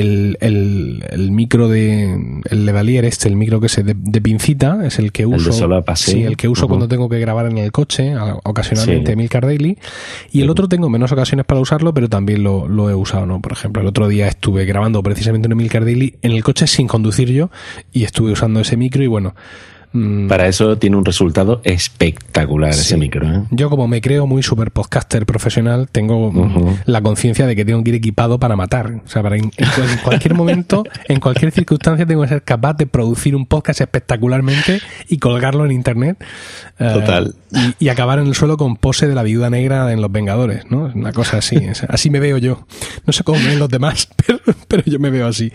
el, 0.00 0.38
el, 0.40 1.04
el, 1.10 1.30
micro 1.30 1.68
de 1.68 2.42
el 2.50 2.66
Levalier 2.66 3.04
este, 3.04 3.28
el 3.28 3.36
micro 3.36 3.60
que 3.60 3.66
es 3.66 3.76
de, 3.76 3.94
de 3.96 4.20
pincita, 4.20 4.86
es 4.86 4.98
el 4.98 5.12
que 5.12 5.26
uso. 5.26 5.50
El 5.50 5.96
sí, 5.96 6.22
el 6.22 6.36
que 6.36 6.48
uso 6.48 6.68
cuando 6.68 6.88
tengo 6.88 7.08
que 7.08 7.18
grabar 7.18 7.46
en 7.46 7.58
el 7.58 7.72
coche, 7.72 8.14
ocasionalmente 8.44 9.12
sí. 9.12 9.16
Milcar 9.16 9.46
Daily. 9.46 9.78
Y 10.32 10.42
el 10.42 10.50
otro 10.50 10.68
tengo 10.68 10.88
menos 10.88 11.12
ocasiones 11.12 11.46
para 11.46 11.60
usarlo, 11.60 11.94
pero 11.94 12.08
también 12.08 12.42
lo, 12.42 12.68
lo, 12.68 12.90
he 12.90 12.94
usado, 12.94 13.26
¿no? 13.26 13.40
Por 13.40 13.52
ejemplo, 13.52 13.82
el 13.82 13.88
otro 13.88 14.08
día 14.08 14.28
estuve 14.28 14.64
grabando 14.64 15.02
precisamente 15.02 15.48
en 15.48 15.56
Milcar 15.56 15.84
Daily 15.84 16.16
en 16.22 16.32
el 16.32 16.42
coche 16.42 16.66
sin 16.66 16.86
conducir 16.86 17.30
yo 17.30 17.50
y 17.92 18.04
estuve 18.04 18.32
usando 18.32 18.60
ese 18.60 18.76
micro 18.76 19.02
y 19.02 19.06
bueno, 19.06 19.34
Mm. 19.96 20.28
Para 20.28 20.46
eso 20.46 20.76
tiene 20.76 20.96
un 20.96 21.04
resultado 21.04 21.60
espectacular 21.64 22.70
ese 22.70 22.96
micro. 22.96 23.26
¿eh? 23.26 23.42
Yo 23.50 23.70
como 23.70 23.88
me 23.88 24.00
creo 24.00 24.26
muy 24.26 24.42
super 24.42 24.70
podcaster 24.70 25.24
profesional, 25.24 25.88
tengo 25.90 26.32
la 26.84 27.00
conciencia 27.00 27.46
de 27.46 27.56
que 27.56 27.64
tengo 27.64 27.82
que 27.82 27.90
ir 27.90 27.96
equipado 27.96 28.38
para 28.38 28.56
matar. 28.56 29.00
O 29.04 29.08
sea, 29.08 29.22
para 29.22 29.36
en, 29.36 29.50
cualquier 30.04 30.34
momento, 30.34 30.84
en 31.08 31.18
cualquier 31.18 31.50
circunstancia, 31.50 32.04
tengo 32.04 32.22
que 32.22 32.28
ser 32.28 32.42
capaz 32.42 32.74
de 32.74 32.86
producir 32.86 33.34
un 33.34 33.46
podcast 33.46 33.80
espectacularmente 33.80 34.80
y 35.08 35.18
colgarlo 35.18 35.64
en 35.64 35.72
internet. 35.72 36.22
Eh, 36.78 36.90
Total. 36.92 37.34
y, 37.78 37.88
acabar 37.88 38.18
en 38.18 38.26
el 38.26 38.34
suelo 38.34 38.58
con 38.58 38.76
pose 38.76 39.08
de 39.08 39.14
la 39.14 39.22
viuda 39.22 39.48
negra 39.48 39.90
en 39.92 40.02
Los 40.02 40.12
Vengadores, 40.12 40.70
¿no? 40.70 40.92
Una 40.94 41.12
cosa 41.12 41.38
así. 41.38 41.56
así 41.88 42.10
me 42.10 42.20
veo 42.20 42.36
yo. 42.36 42.66
No 43.06 43.12
sé 43.14 43.24
cómo 43.24 43.38
ven 43.38 43.58
los 43.58 43.70
demás, 43.70 44.08
pero, 44.68 44.82
yo 44.84 44.98
me 44.98 45.08
veo 45.08 45.26
así. 45.26 45.52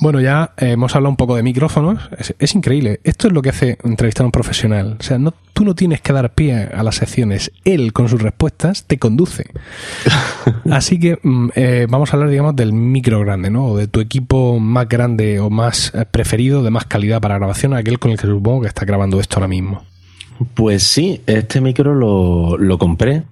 Bueno, 0.00 0.20
ya 0.20 0.52
hemos 0.58 0.94
hablado 0.94 1.10
un 1.10 1.16
poco 1.16 1.36
de 1.36 1.42
micrófonos. 1.42 2.00
es 2.38 2.54
increíble. 2.54 3.00
Esto 3.04 3.28
es 3.28 3.32
lo 3.32 3.40
que 3.40 3.48
hace 3.48 3.77
entrevistar 3.84 4.24
a 4.24 4.26
un 4.26 4.32
profesional. 4.32 4.96
O 4.98 5.02
sea, 5.02 5.18
no, 5.18 5.34
tú 5.52 5.64
no 5.64 5.74
tienes 5.74 6.00
que 6.00 6.12
dar 6.12 6.34
pie 6.34 6.68
a 6.72 6.82
las 6.82 6.96
secciones. 6.96 7.52
Él, 7.64 7.92
con 7.92 8.08
sus 8.08 8.22
respuestas, 8.22 8.84
te 8.84 8.98
conduce. 8.98 9.46
Así 10.70 10.98
que 10.98 11.18
mm, 11.22 11.48
eh, 11.54 11.86
vamos 11.88 12.12
a 12.12 12.16
hablar, 12.16 12.30
digamos, 12.30 12.56
del 12.56 12.72
micro 12.72 13.20
grande, 13.20 13.50
¿no? 13.50 13.66
O 13.66 13.76
de 13.76 13.88
tu 13.88 14.00
equipo 14.00 14.58
más 14.60 14.88
grande 14.88 15.40
o 15.40 15.50
más 15.50 15.92
eh, 15.94 16.04
preferido, 16.10 16.62
de 16.62 16.70
más 16.70 16.84
calidad 16.86 17.20
para 17.20 17.38
grabación, 17.38 17.74
aquel 17.74 17.98
con 17.98 18.10
el 18.10 18.18
que 18.18 18.26
supongo 18.26 18.62
que 18.62 18.68
está 18.68 18.84
grabando 18.84 19.20
esto 19.20 19.36
ahora 19.36 19.48
mismo. 19.48 19.82
Pues 20.54 20.84
sí, 20.84 21.20
este 21.26 21.60
micro 21.60 21.94
lo, 21.94 22.56
lo 22.56 22.78
compré 22.78 23.24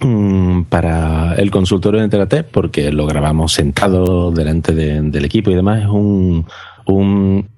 mm, 0.00 0.62
para 0.64 1.34
el 1.36 1.50
consultorio 1.50 2.00
de 2.00 2.04
Enteratec 2.04 2.46
porque 2.48 2.92
lo 2.92 3.06
grabamos 3.06 3.52
sentado 3.52 4.30
delante 4.30 4.74
del 4.74 5.24
equipo 5.24 5.50
y 5.50 5.54
demás. 5.54 5.82
Es 5.82 5.88
un, 5.88 6.44
un 6.86 7.48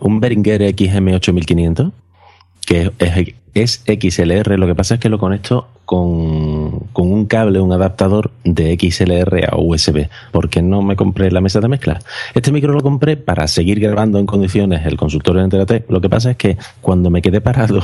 un 0.00 0.20
Behringer 0.20 0.62
XM8500, 0.62 1.92
que 2.66 2.92
es, 3.54 3.82
XLR. 3.86 4.58
Lo 4.58 4.66
que 4.66 4.74
pasa 4.74 4.94
es 4.94 5.00
que 5.00 5.08
lo 5.08 5.18
conecto 5.18 5.68
con, 5.84 6.80
con, 6.92 7.10
un 7.10 7.26
cable, 7.26 7.60
un 7.60 7.72
adaptador 7.72 8.32
de 8.44 8.76
XLR 8.78 9.48
a 9.50 9.56
USB, 9.56 10.08
porque 10.32 10.60
no 10.60 10.82
me 10.82 10.96
compré 10.96 11.30
la 11.30 11.40
mesa 11.40 11.60
de 11.60 11.68
mezcla. 11.68 12.00
Este 12.34 12.52
micro 12.52 12.72
lo 12.72 12.82
compré 12.82 13.16
para 13.16 13.46
seguir 13.46 13.80
grabando 13.80 14.18
en 14.18 14.26
condiciones 14.26 14.84
el 14.84 14.96
consultorio 14.96 15.40
de 15.40 15.44
Enterate. 15.44 15.84
Lo 15.88 16.00
que 16.00 16.10
pasa 16.10 16.32
es 16.32 16.36
que 16.36 16.58
cuando 16.80 17.08
me 17.08 17.22
quedé 17.22 17.40
parado, 17.40 17.82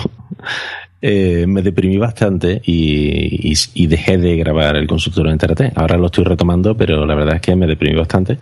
eh, 1.04 1.46
me 1.48 1.62
deprimí 1.62 1.96
bastante 1.98 2.62
y, 2.64 3.52
y, 3.74 3.86
dejé 3.88 4.18
de 4.18 4.36
grabar 4.36 4.76
el 4.76 4.86
consultorio 4.86 5.30
de 5.30 5.32
Enterate. 5.32 5.72
Ahora 5.74 5.96
lo 5.96 6.06
estoy 6.06 6.22
retomando, 6.22 6.76
pero 6.76 7.04
la 7.04 7.16
verdad 7.16 7.34
es 7.34 7.40
que 7.40 7.56
me 7.56 7.66
deprimí 7.66 7.98
bastante. 7.98 8.38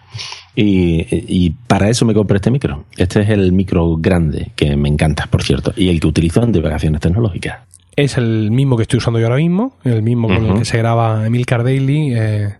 Y, 0.55 1.51
para 1.67 1.89
eso 1.89 2.05
me 2.05 2.13
compré 2.13 2.37
este 2.37 2.51
micro. 2.51 2.85
Este 2.99 3.23
es 3.23 3.31
el 3.31 3.53
micro 3.53 3.97
grande, 3.97 4.53
que 4.57 4.77
me 4.77 4.91
encanta, 4.91 5.27
por 5.27 5.43
cierto, 5.43 5.73
y 5.75 5.89
el 5.89 6.01
que 6.01 6.07
utilizo 6.07 6.43
en 6.43 6.53
divulgaciones 6.53 7.01
tecnológicas. 7.01 7.61
Es 7.97 8.19
el 8.19 8.51
mismo 8.51 8.77
que 8.77 8.83
estoy 8.83 8.99
usando 8.99 9.19
yo 9.19 9.27
ahora 9.27 9.39
mismo, 9.39 9.79
el 9.85 10.03
mismo 10.03 10.29
con 10.29 10.45
el 10.45 10.59
que 10.59 10.65
se 10.67 10.77
graba 10.77 11.27
Emilcar 11.27 11.65
Daily. 11.65 12.13
Eh, 12.15 12.57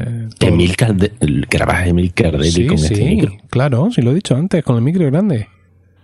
eh, 0.00 0.28
Emilcar, 0.40 0.94
¿grabas 1.50 1.86
Emilcar 1.86 2.38
Daily 2.38 2.68
con 2.68 2.78
este 2.78 3.04
micro? 3.04 3.32
Claro, 3.50 3.90
si 3.90 4.00
lo 4.00 4.12
he 4.12 4.14
dicho 4.14 4.34
antes, 4.34 4.64
con 4.64 4.76
el 4.76 4.82
micro 4.82 5.04
grande. 5.04 5.48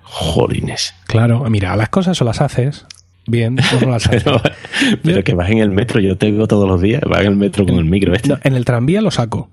Jolines. 0.03 0.95
Claro, 1.07 1.49
mira, 1.49 1.75
las 1.77 1.89
cosas 1.89 2.21
o 2.21 2.27
las 2.27 2.43
haces 2.43 2.85
bien 3.27 3.59
o 3.59 3.85
no 3.85 3.91
las 3.93 4.07
haces. 4.07 4.25
pero, 5.03 5.25
que 5.25 5.35
vas 5.35 5.51
en 5.51 5.59
el 5.59 5.71
metro, 5.71 6.01
yo 6.01 6.17
te 6.17 6.31
veo 6.31 6.47
todos 6.47 6.69
los 6.69 6.81
días, 6.81 7.03
vas 7.09 7.21
en 7.21 7.29
el 7.29 7.37
metro 7.37 7.65
con 7.65 7.77
el 7.77 7.85
micro 7.85 8.15
este. 8.15 8.35
en 8.43 8.55
el 8.55 8.65
tranvía 8.65 9.01
lo 9.01 9.11
saco. 9.11 9.51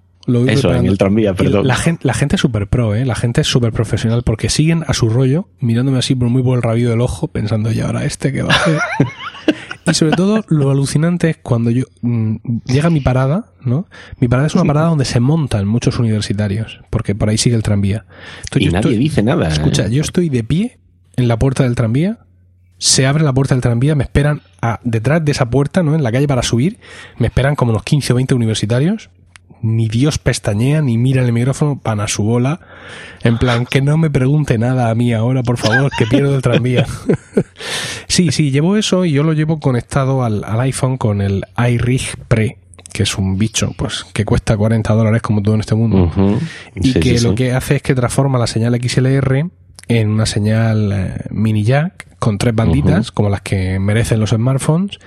Eso, 0.47 0.73
en 0.73 0.85
el 0.85 0.97
tranvía, 0.97 1.33
perdón. 1.33 1.65
La 1.65 1.75
gente, 1.75 2.05
la 2.05 2.13
gente 2.13 2.35
es 2.35 2.41
súper 2.41 2.67
pro, 2.67 2.93
¿eh? 2.93 3.05
La 3.05 3.15
gente 3.15 3.41
es 3.41 3.47
súper 3.47 3.71
profesional 3.71 4.23
porque 4.23 4.49
siguen 4.49 4.83
a 4.87 4.93
su 4.93 5.09
rollo, 5.09 5.49
mirándome 5.59 5.97
así 5.97 6.13
por 6.15 6.29
muy 6.29 6.43
por 6.43 6.57
el 6.57 6.61
rabillo 6.61 6.89
del 6.89 7.01
ojo, 7.01 7.27
pensando, 7.27 7.71
ya 7.71 7.87
ahora 7.87 8.05
este 8.05 8.31
que 8.31 8.43
va 8.43 8.53
a 8.53 8.55
hacer? 8.55 8.79
y 9.87 9.93
sobre 9.93 10.11
todo, 10.13 10.43
lo 10.49 10.69
alucinante 10.69 11.31
es 11.31 11.37
cuando 11.37 11.71
yo 11.71 11.85
mm, 12.01 12.35
llega 12.65 12.89
mi 12.89 12.99
parada, 12.99 13.53
¿no? 13.61 13.87
Mi 14.19 14.27
parada 14.27 14.47
es 14.47 14.55
una 14.55 14.65
parada 14.65 14.87
donde 14.89 15.05
se 15.05 15.19
montan 15.19 15.67
muchos 15.67 15.99
universitarios, 15.99 16.81
porque 16.89 17.15
por 17.15 17.29
ahí 17.29 17.37
sigue 17.37 17.55
el 17.55 17.63
tranvía. 17.63 18.05
y 18.55 18.67
nadie 18.67 18.97
dice 18.97 19.23
nada. 19.23 19.47
Escucha, 19.47 19.87
¿eh? 19.87 19.91
yo 19.91 20.01
estoy 20.01 20.29
de 20.29 20.43
pie 20.43 20.79
en 21.15 21.27
la 21.27 21.39
puerta 21.39 21.63
del 21.63 21.75
tranvía, 21.75 22.19
se 22.79 23.05
abre 23.05 23.23
la 23.23 23.33
puerta 23.33 23.53
del 23.53 23.61
tranvía, 23.61 23.93
me 23.93 24.03
esperan 24.03 24.41
a, 24.61 24.79
detrás 24.83 25.23
de 25.23 25.31
esa 25.31 25.49
puerta, 25.49 25.83
¿no? 25.83 25.93
En 25.93 26.01
la 26.01 26.11
calle 26.11 26.27
para 26.27 26.41
subir, 26.41 26.79
me 27.17 27.27
esperan 27.27 27.55
como 27.55 27.71
unos 27.71 27.83
15 27.83 28.13
o 28.13 28.15
20 28.15 28.33
universitarios 28.33 29.09
ni 29.61 29.87
Dios 29.87 30.17
pestañea 30.17 30.81
ni 30.81 30.97
mira 30.97 31.23
el 31.23 31.33
micrófono, 31.33 31.79
van 31.83 31.99
a 31.99 32.07
su 32.07 32.23
bola. 32.23 32.59
En 33.23 33.37
plan, 33.37 33.65
que 33.65 33.81
no 33.81 33.97
me 33.97 34.09
pregunte 34.09 34.57
nada 34.57 34.89
a 34.89 34.95
mí 34.95 35.13
ahora, 35.13 35.43
por 35.43 35.57
favor, 35.57 35.91
que 35.97 36.05
pierdo 36.05 36.35
el 36.35 36.41
tranvía. 36.41 36.85
sí, 38.07 38.31
sí, 38.31 38.51
llevo 38.51 38.77
eso 38.77 39.05
y 39.05 39.11
yo 39.11 39.23
lo 39.23 39.33
llevo 39.33 39.59
conectado 39.59 40.23
al, 40.23 40.43
iPhone 40.61 40.97
con 40.97 41.21
el 41.21 41.45
iRig 41.57 42.01
Pre 42.27 42.57
que 42.91 43.03
es 43.03 43.19
un 43.19 43.37
bicho, 43.37 43.71
pues, 43.77 44.03
que 44.13 44.25
cuesta 44.25 44.57
40 44.57 44.91
dólares 44.93 45.21
como 45.21 45.43
todo 45.43 45.53
en 45.53 45.59
este 45.59 45.75
mundo. 45.75 46.11
Y 46.73 46.93
que 46.93 47.19
lo 47.21 47.35
que 47.35 47.53
hace 47.53 47.75
es 47.75 47.81
que 47.83 47.93
transforma 47.93 48.39
la 48.39 48.47
señal 48.47 48.75
XLR 48.81 49.45
en 49.87 50.09
una 50.09 50.25
señal 50.25 50.91
eh, 50.91 51.25
mini 51.29 51.63
jack 51.63 52.08
con 52.19 52.37
tres 52.37 52.53
banditas, 52.53 53.11
como 53.11 53.29
las 53.29 53.41
que 53.41 53.79
merecen 53.79 54.19
los 54.19 54.31
smartphones, 54.31 54.99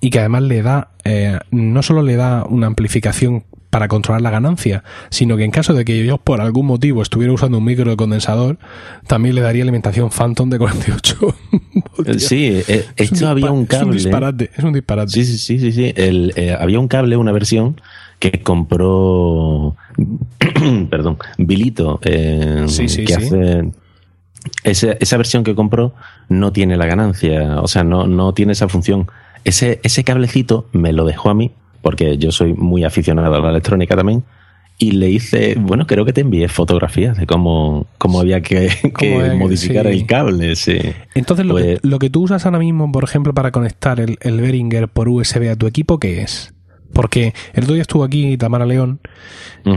y 0.00 0.10
que 0.10 0.20
además 0.20 0.42
le 0.42 0.62
da, 0.62 0.90
eh, 1.04 1.38
no 1.50 1.82
solo 1.82 2.02
le 2.02 2.16
da 2.16 2.44
una 2.44 2.66
amplificación 2.68 3.44
para 3.70 3.86
controlar 3.86 4.20
la 4.20 4.30
ganancia, 4.30 4.82
sino 5.10 5.36
que 5.36 5.44
en 5.44 5.52
caso 5.52 5.74
de 5.74 5.84
que 5.84 6.04
yo 6.04 6.18
por 6.18 6.40
algún 6.40 6.66
motivo 6.66 7.02
estuviera 7.02 7.32
usando 7.32 7.58
un 7.58 7.64
micro 7.64 7.88
de 7.88 7.96
condensador, 7.96 8.58
también 9.06 9.36
le 9.36 9.42
daría 9.42 9.62
alimentación 9.62 10.10
Phantom 10.10 10.50
de 10.50 10.58
48 10.58 11.36
Sí, 12.18 12.62
eh, 12.66 12.86
esto 12.96 13.28
había 13.28 13.50
un 13.50 13.66
cable. 13.66 13.96
Es 13.96 14.04
un 14.04 14.10
disparate, 14.10 14.50
es 14.56 14.64
un 14.64 14.72
disparate. 14.72 15.12
Sí, 15.12 15.24
sí, 15.24 15.38
sí, 15.38 15.58
sí. 15.58 15.72
sí. 15.72 15.92
El, 15.96 16.32
eh, 16.36 16.56
había 16.58 16.80
un 16.80 16.88
cable, 16.88 17.16
una 17.16 17.32
versión 17.32 17.80
que 18.18 18.42
compró, 18.42 19.76
perdón, 20.90 21.18
Bilito, 21.38 22.00
eh, 22.04 22.64
Sí, 22.66 22.88
sí, 22.88 23.04
que 23.04 23.14
sí. 23.14 23.22
hace... 23.24 23.70
Esa, 24.64 24.92
esa 25.00 25.16
versión 25.16 25.44
que 25.44 25.54
compró 25.54 25.94
no 26.28 26.52
tiene 26.52 26.76
la 26.76 26.86
ganancia, 26.86 27.60
o 27.60 27.68
sea, 27.68 27.84
no, 27.84 28.06
no 28.06 28.32
tiene 28.32 28.52
esa 28.52 28.68
función. 28.68 29.08
Ese, 29.44 29.80
ese 29.82 30.04
cablecito 30.04 30.66
me 30.72 30.92
lo 30.92 31.04
dejó 31.04 31.30
a 31.30 31.34
mí, 31.34 31.50
porque 31.82 32.18
yo 32.18 32.30
soy 32.32 32.52
muy 32.54 32.84
aficionado 32.84 33.34
a 33.34 33.40
la 33.40 33.50
electrónica 33.50 33.96
también, 33.96 34.22
y 34.78 34.92
le 34.92 35.10
hice, 35.10 35.56
bueno, 35.58 35.86
creo 35.86 36.06
que 36.06 36.14
te 36.14 36.22
envié 36.22 36.48
fotografías 36.48 37.18
de 37.18 37.26
cómo, 37.26 37.86
cómo 37.98 38.18
había 38.20 38.40
que, 38.40 38.70
que 38.98 39.12
Cómo 39.14 39.34
modificar 39.36 39.86
sí. 39.86 39.92
el 39.92 40.06
cable, 40.06 40.56
sí. 40.56 40.78
Entonces, 41.14 41.44
lo, 41.44 41.52
Pues- 41.54 41.80
que, 41.80 41.86
lo 41.88 41.98
que 41.98 42.08
tú 42.08 42.22
usas 42.22 42.46
ahora 42.46 42.58
mismo, 42.58 42.90
por 42.90 43.04
ejemplo, 43.04 43.34
para 43.34 43.50
conectar 43.52 44.00
el, 44.00 44.16
el 44.22 44.40
Behringer 44.40 44.88
por 44.88 45.08
USB 45.10 45.50
a 45.50 45.56
tu 45.56 45.66
equipo, 45.66 45.98
¿qué 46.00 46.22
es? 46.22 46.54
Porque 46.94 47.34
el 47.52 47.64
otro 47.64 47.74
día 47.74 47.82
estuvo 47.82 48.02
aquí 48.04 48.36
Tamara 48.36 48.66
León 48.66 49.00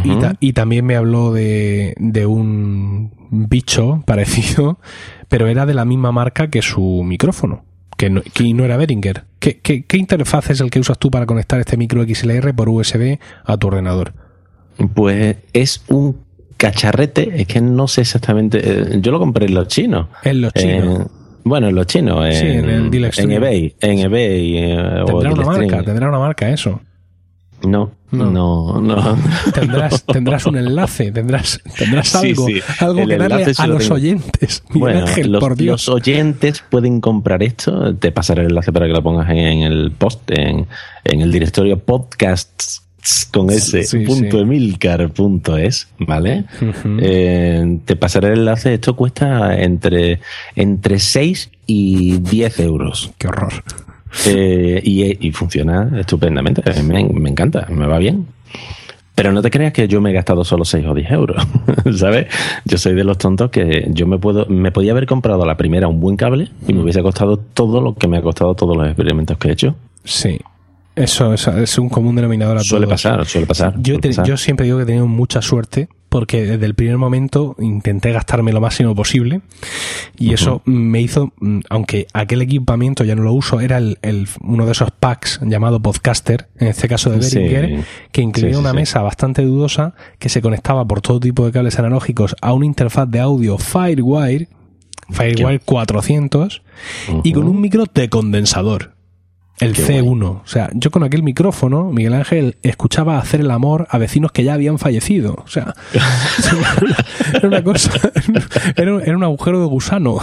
y, 0.04 0.16
ta- 0.20 0.36
y 0.40 0.54
también 0.54 0.84
me 0.86 0.96
habló 0.96 1.32
de, 1.34 1.94
de 2.00 2.26
un 2.26 3.12
bicho 3.34 4.04
parecido, 4.06 4.80
pero 5.28 5.48
era 5.48 5.66
de 5.66 5.74
la 5.74 5.86
misma 5.86 6.12
marca 6.12 6.50
que 6.50 6.62
su 6.62 7.04
micrófono, 7.04 7.66
que 7.98 8.10
no, 8.10 8.22
que 8.22 8.54
no 8.54 8.64
era 8.64 8.78
Behringer. 8.78 9.24
¿Qué, 9.40 9.60
qué, 9.60 9.84
qué 9.84 9.98
interfaz 9.98 10.52
es 10.52 10.62
el 10.62 10.70
que 10.70 10.80
usas 10.80 10.98
tú 10.98 11.12
para 11.12 11.26
conectar 11.26 11.60
este 11.60 11.76
micro 11.76 12.04
XLR 12.04 12.54
por 12.56 12.70
USB 12.70 13.20
a 13.44 13.58
tu 13.58 13.68
ordenador? 13.68 14.14
Pues 14.94 15.38
es 15.52 15.84
un 15.90 16.18
cacharrete, 16.58 17.42
es 17.42 17.48
que 17.48 17.60
no 17.60 17.88
sé 17.88 18.02
exactamente, 18.02 18.62
eh, 18.64 19.00
yo 19.02 19.12
lo 19.12 19.20
compré 19.20 19.48
en 19.48 19.54
los 19.54 19.68
chinos. 19.68 20.08
En 20.24 20.42
los 20.42 20.54
chinos. 20.54 21.00
Eh, 21.00 21.06
bueno, 21.44 21.68
en 21.68 21.76
los 21.76 21.88
chinos, 21.88 22.26
en, 22.26 22.34
Sí, 22.34 22.46
en 22.46 22.70
el 22.70 23.12
en 23.18 23.32
eBay, 23.32 23.76
en 23.82 24.00
eBay 24.00 24.58
eh, 24.58 25.04
tendrá 25.06 25.34
una 25.34 25.46
marca, 25.46 25.84
tendrá 25.84 26.08
una 26.08 26.20
marca 26.20 26.50
eso. 26.50 26.80
No, 27.64 27.92
No. 28.12 28.30
no, 28.30 28.82
no. 28.82 29.18
Tendrás, 29.54 30.04
tendrás 30.06 30.46
un 30.46 30.58
enlace, 30.58 31.12
tendrás, 31.12 31.62
tendrás 31.78 32.14
algo, 32.16 32.46
sí. 32.48 32.60
algo 32.80 33.00
El 33.00 33.08
que 33.10 33.18
darle 33.18 33.54
a 33.58 33.68
lo 33.68 33.74
los 33.76 33.84
tengo. 33.84 33.96
oyentes. 33.96 34.64
Bueno, 34.70 35.00
Ángel, 35.00 35.32
los, 35.32 35.40
por 35.40 35.56
Dios. 35.56 35.88
los 35.88 35.96
oyentes 35.96 36.64
pueden 36.70 37.00
comprar 37.02 37.42
esto. 37.42 37.96
Te 37.96 38.12
pasaré 38.12 38.42
el 38.42 38.50
enlace 38.50 38.72
para 38.74 38.86
que 38.88 38.94
lo 38.94 39.02
pongas 39.02 39.30
en, 39.30 39.38
en 39.38 39.62
el 39.64 39.92
post, 39.92 40.30
en, 40.32 40.68
en 41.06 41.22
el 41.22 41.32
directorio 41.32 41.80
podcasts 41.80 42.82
con 43.32 43.50
ese 43.50 43.84
Sí, 43.84 44.00
punto 44.06 44.38
sí. 44.38 44.44
emilcar 44.44 45.10
punto 45.12 45.58
es, 45.58 45.90
¿vale? 46.00 46.46
Eh, 47.02 47.80
te 47.84 47.96
pasaré 47.98 48.30
el 48.34 48.40
enlace. 48.40 48.74
Esto 48.76 48.96
cuesta 48.96 49.58
entre, 49.60 50.22
entre 50.56 51.00
6 51.00 51.50
y 51.66 52.18
10 52.20 52.60
euros. 52.62 53.12
Qué 53.18 53.28
horror. 53.28 53.52
Eh, 54.28 54.82
y, 54.84 55.28
y 55.28 55.32
funciona 55.32 55.90
estupendamente. 56.00 56.62
Me, 56.84 57.04
me 57.06 57.30
encanta, 57.30 57.66
me 57.70 57.88
va 57.88 57.98
bien. 57.98 58.28
Pero 59.16 59.32
no 59.32 59.42
te 59.44 59.52
creas 59.52 59.74
que 59.74 59.88
yo 59.88 60.02
me 60.02 60.10
he 60.10 60.14
gastado 60.14 60.44
solo 60.44 60.66
6 60.66 60.86
o 60.88 60.94
10 60.96 61.12
euros, 61.12 61.46
¿sabes? 61.96 62.28
Yo 62.66 62.78
soy 62.80 62.96
de 62.96 63.04
los 63.04 63.18
tontos 63.20 63.52
que 63.52 63.88
yo 63.92 64.08
me 64.08 64.18
puedo, 64.18 64.48
me 64.48 64.72
podía 64.72 64.92
haber 64.92 65.06
comprado 65.06 65.44
a 65.44 65.46
la 65.46 65.56
primera 65.56 65.88
un 65.88 66.00
buen 66.00 66.18
cable 66.18 66.50
y 66.68 66.74
me 66.74 66.82
hubiese 66.82 67.04
costado 67.04 67.38
todo 67.38 67.80
lo 67.80 67.94
que 67.94 68.08
me 68.08 68.18
ha 68.18 68.22
costado 68.24 68.56
todos 68.56 68.76
los 68.76 68.88
experimentos 68.88 69.38
que 69.38 69.50
he 69.50 69.52
hecho. 69.52 69.76
Sí. 70.04 70.40
Eso 70.96 71.34
es, 71.34 71.48
es 71.48 71.78
un 71.80 71.90
común 71.90 72.16
denominador 72.16 72.58
a 72.58 72.62
Suele 72.64 72.86
todos. 72.88 73.02
pasar, 73.04 73.26
suele 73.26 73.46
pasar. 73.48 73.74
Yo, 73.78 73.94
suele 73.96 74.00
te- 74.00 74.08
pasar. 74.10 74.26
yo 74.28 74.38
siempre 74.38 74.66
digo 74.66 74.78
que 74.78 74.84
he 74.84 74.88
tenido 74.88 75.08
mucha 75.08 75.42
suerte 75.44 75.88
porque 76.14 76.46
desde 76.46 76.64
el 76.68 76.76
primer 76.76 77.00
momento 77.00 77.56
intenté 77.60 78.12
gastarme 78.12 78.54
lo 78.54 78.62
máximo 78.62 78.94
posible 78.94 79.42
y 80.16 80.32
eso 80.32 80.62
me 80.66 81.02
hizo, 81.02 81.34
mm, 81.40 81.62
aunque 81.72 82.06
aquel 82.14 82.44
equipamiento 82.44 83.04
ya 83.04 83.16
no 83.16 83.24
lo 83.24 83.34
uso, 83.34 83.60
era 83.62 83.80
el, 83.80 83.98
el- 84.04 84.28
uno 84.42 84.68
de 84.68 84.74
esos 84.74 84.92
packs 84.92 85.40
llamado 85.42 85.80
Podcaster, 85.82 86.50
en 86.60 86.68
este 86.68 86.88
caso 86.88 87.10
de 87.10 87.24
Sí. 87.24 87.40
Behringer, 87.40 87.84
que 88.12 88.22
incluía 88.22 88.50
Sí, 88.52 88.54
sí, 88.54 88.60
una 88.60 88.70
sí. 88.70 88.76
mesa 88.76 89.02
bastante 89.02 89.42
dudosa 89.42 89.96
que 90.20 90.30
se 90.30 90.40
conectaba 90.44 90.86
por 90.86 91.02
todo 91.02 91.20
tipo 91.20 91.48
de 91.48 91.52
cables 91.52 91.80
analógicos 91.80 92.36
a 92.42 92.54
una 92.54 92.68
interfaz 92.68 93.10
de 93.10 93.20
audio 93.20 93.58
Firewire, 93.58 94.50
Firewire 95.10 95.60
400, 95.60 96.62
y 97.24 97.34
con 97.34 97.48
un 97.48 97.60
micro 97.60 97.86
de 97.92 98.08
condensador. 98.10 98.93
El 99.64 99.74
Qué 99.74 100.02
C1. 100.04 100.24
O 100.24 100.42
sea, 100.46 100.70
yo 100.74 100.92
con 100.92 101.04
aquel 101.04 101.24
micrófono, 101.24 101.92
Miguel 101.92 102.14
Ángel, 102.14 102.58
escuchaba 102.64 103.18
hacer 103.18 103.42
el 103.42 103.52
amor 103.52 103.88
a 103.90 103.98
vecinos 103.98 104.32
que 104.32 104.44
ya 104.44 104.54
habían 104.54 104.80
fallecido. 104.80 105.36
O 105.44 105.48
sea, 105.48 105.74
era 107.34 107.48
una 107.48 107.64
cosa, 107.64 107.92
era, 108.76 109.04
era 109.04 109.18
un 109.18 109.24
agujero 109.24 109.60
de 109.60 109.66
gusano. 109.66 110.18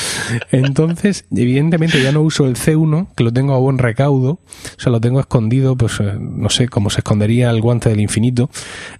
Entonces, 0.52 1.24
evidentemente 1.30 2.02
ya 2.02 2.12
no 2.12 2.22
uso 2.22 2.46
el 2.46 2.56
C1, 2.56 3.08
que 3.16 3.24
lo 3.24 3.32
tengo 3.32 3.54
a 3.54 3.58
buen 3.58 3.78
recaudo. 3.78 4.32
O 4.32 4.80
sea, 4.80 4.92
lo 4.92 5.00
tengo 5.00 5.20
escondido, 5.20 5.76
pues 5.76 6.00
eh, 6.00 6.14
no 6.18 6.50
sé, 6.50 6.68
como 6.68 6.90
se 6.90 7.00
escondería 7.00 7.50
el 7.50 7.60
guante 7.60 7.88
del 7.88 8.00
infinito. 8.00 8.50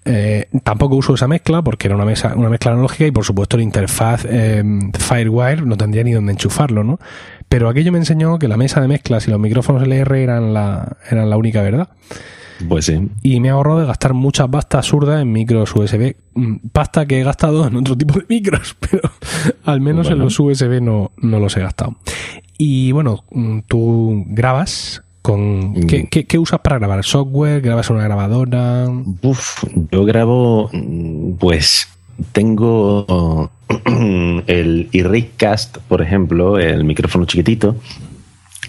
Eh, 0.05 0.49
tampoco 0.63 0.97
uso 0.97 1.15
esa 1.15 1.29
mezcla 1.29 1.63
porque 1.63 1.89
era 1.89 1.97
una, 1.97 2.05
mesa, 2.05 2.35
una 2.37 2.49
mezcla 2.49 2.73
analógica 2.73 3.07
y 3.07 3.11
por 3.11 3.25
supuesto 3.25 3.57
la 3.57 3.63
interfaz 3.63 4.25
eh, 4.29 4.63
Firewire 4.99 5.63
no 5.63 5.77
tendría 5.77 6.05
ni 6.05 6.13
dónde 6.13 6.33
enchufarlo, 6.33 6.85
¿no? 6.85 6.99
Pero 7.53 7.69
aquello 7.69 7.93
me 7.93 7.99
enseñó 7.99 8.38
que 8.38 8.49
la 8.49 8.57
mesa 8.57 8.81
de 8.81 8.88
mezclas 8.88 9.29
y 9.29 9.31
los 9.31 9.38
micrófonos 9.38 9.83
LR 9.83 10.23
eran 10.23 10.55
la, 10.55 10.97
eran 11.11 11.29
la 11.29 11.37
única 11.37 11.61
verdad. 11.61 11.91
Pues 12.67 12.87
sí. 12.87 13.11
Y 13.23 13.41
me 13.41 13.51
ahorró 13.51 13.79
de 13.79 13.85
gastar 13.87 14.15
muchas 14.15 14.49
pastas 14.49 14.79
absurdas 14.87 15.21
en 15.21 15.31
micros 15.33 15.75
USB. 15.77 16.15
Mm, 16.33 16.69
Pasta 16.73 17.05
que 17.05 17.21
he 17.21 17.25
gastado 17.25 17.67
en 17.67 17.77
otro 17.77 17.95
tipo 17.95 18.15
de 18.19 18.25
micros, 18.27 18.75
pero 18.81 19.03
al 19.65 19.83
menos 19.83 20.09
en 20.11 20.19
los 20.21 20.41
USB 20.41 20.81
no, 20.81 21.11
no 21.19 21.38
los 21.41 21.55
he 21.59 21.61
gastado. 21.61 21.97
Y 22.57 22.93
bueno, 22.93 23.25
mm, 23.31 23.59
tú 23.69 24.25
grabas 24.29 25.03
con... 25.21 25.75
¿qué, 25.87 26.05
Mm. 26.05 26.07
qué, 26.11 26.25
qué 26.25 26.38
usas 26.38 26.61
para 26.61 26.79
grabar? 26.79 27.05
¿Software? 27.05 27.61
¿Grabas 27.61 27.91
una 27.91 28.05
grabadora? 28.05 28.87
Uf, 29.21 29.62
yo 29.91 30.07
grabo, 30.07 30.71
pues 31.38 31.87
tengo 32.33 33.51
el 34.46 34.88
iRigcast, 34.92 35.79
por 35.88 36.03
ejemplo, 36.03 36.59
el 36.59 36.85
micrófono 36.85 37.25
chiquitito. 37.25 37.77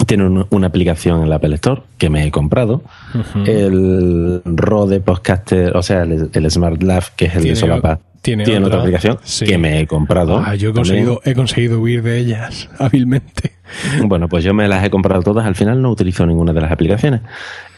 Tiene 0.08 0.26
un- 0.26 0.48
una 0.50 0.68
aplicación 0.68 1.22
en 1.22 1.30
la 1.30 1.36
Apple 1.36 1.56
Store 1.56 1.82
que 1.98 2.10
me 2.10 2.26
he 2.26 2.32
comprado. 2.32 2.82
El 3.46 4.42
Rode 4.44 5.00
Podcaster, 5.02 5.76
o 5.78 5.84
sea, 5.84 6.02
el, 6.04 6.30
el 6.34 6.52
Smart 6.52 6.82
Lab, 6.82 7.04
que 7.16 7.26
es 7.26 7.36
el 7.36 7.44
de 7.44 7.56
Solapa, 7.56 8.00
tiene 8.22 8.44
tiene, 8.44 8.60
otra, 8.66 8.78
otra 8.80 8.82
aplicación 8.82 9.20
sí. 9.24 9.46
que 9.46 9.58
me 9.58 9.80
he 9.82 9.88
comprado. 9.88 10.40
Ah, 10.44 10.56
yo 10.56 10.70
he 10.70 10.74
conseguido, 10.74 11.22
he 11.26 11.36
conseguido 11.36 11.80
huir 11.80 12.02
de 12.02 12.18
ellas 12.18 12.70
hábilmente. 12.80 13.52
Bueno, 14.06 14.28
pues 14.28 14.44
yo 14.44 14.54
me 14.54 14.68
las 14.68 14.84
he 14.84 14.90
comprado 14.90 15.22
todas. 15.22 15.46
Al 15.46 15.56
final 15.56 15.82
no 15.82 15.92
utilizo 15.92 16.26
ninguna 16.26 16.54
de 16.54 16.62
las 16.62 16.72
aplicaciones. 16.72 17.22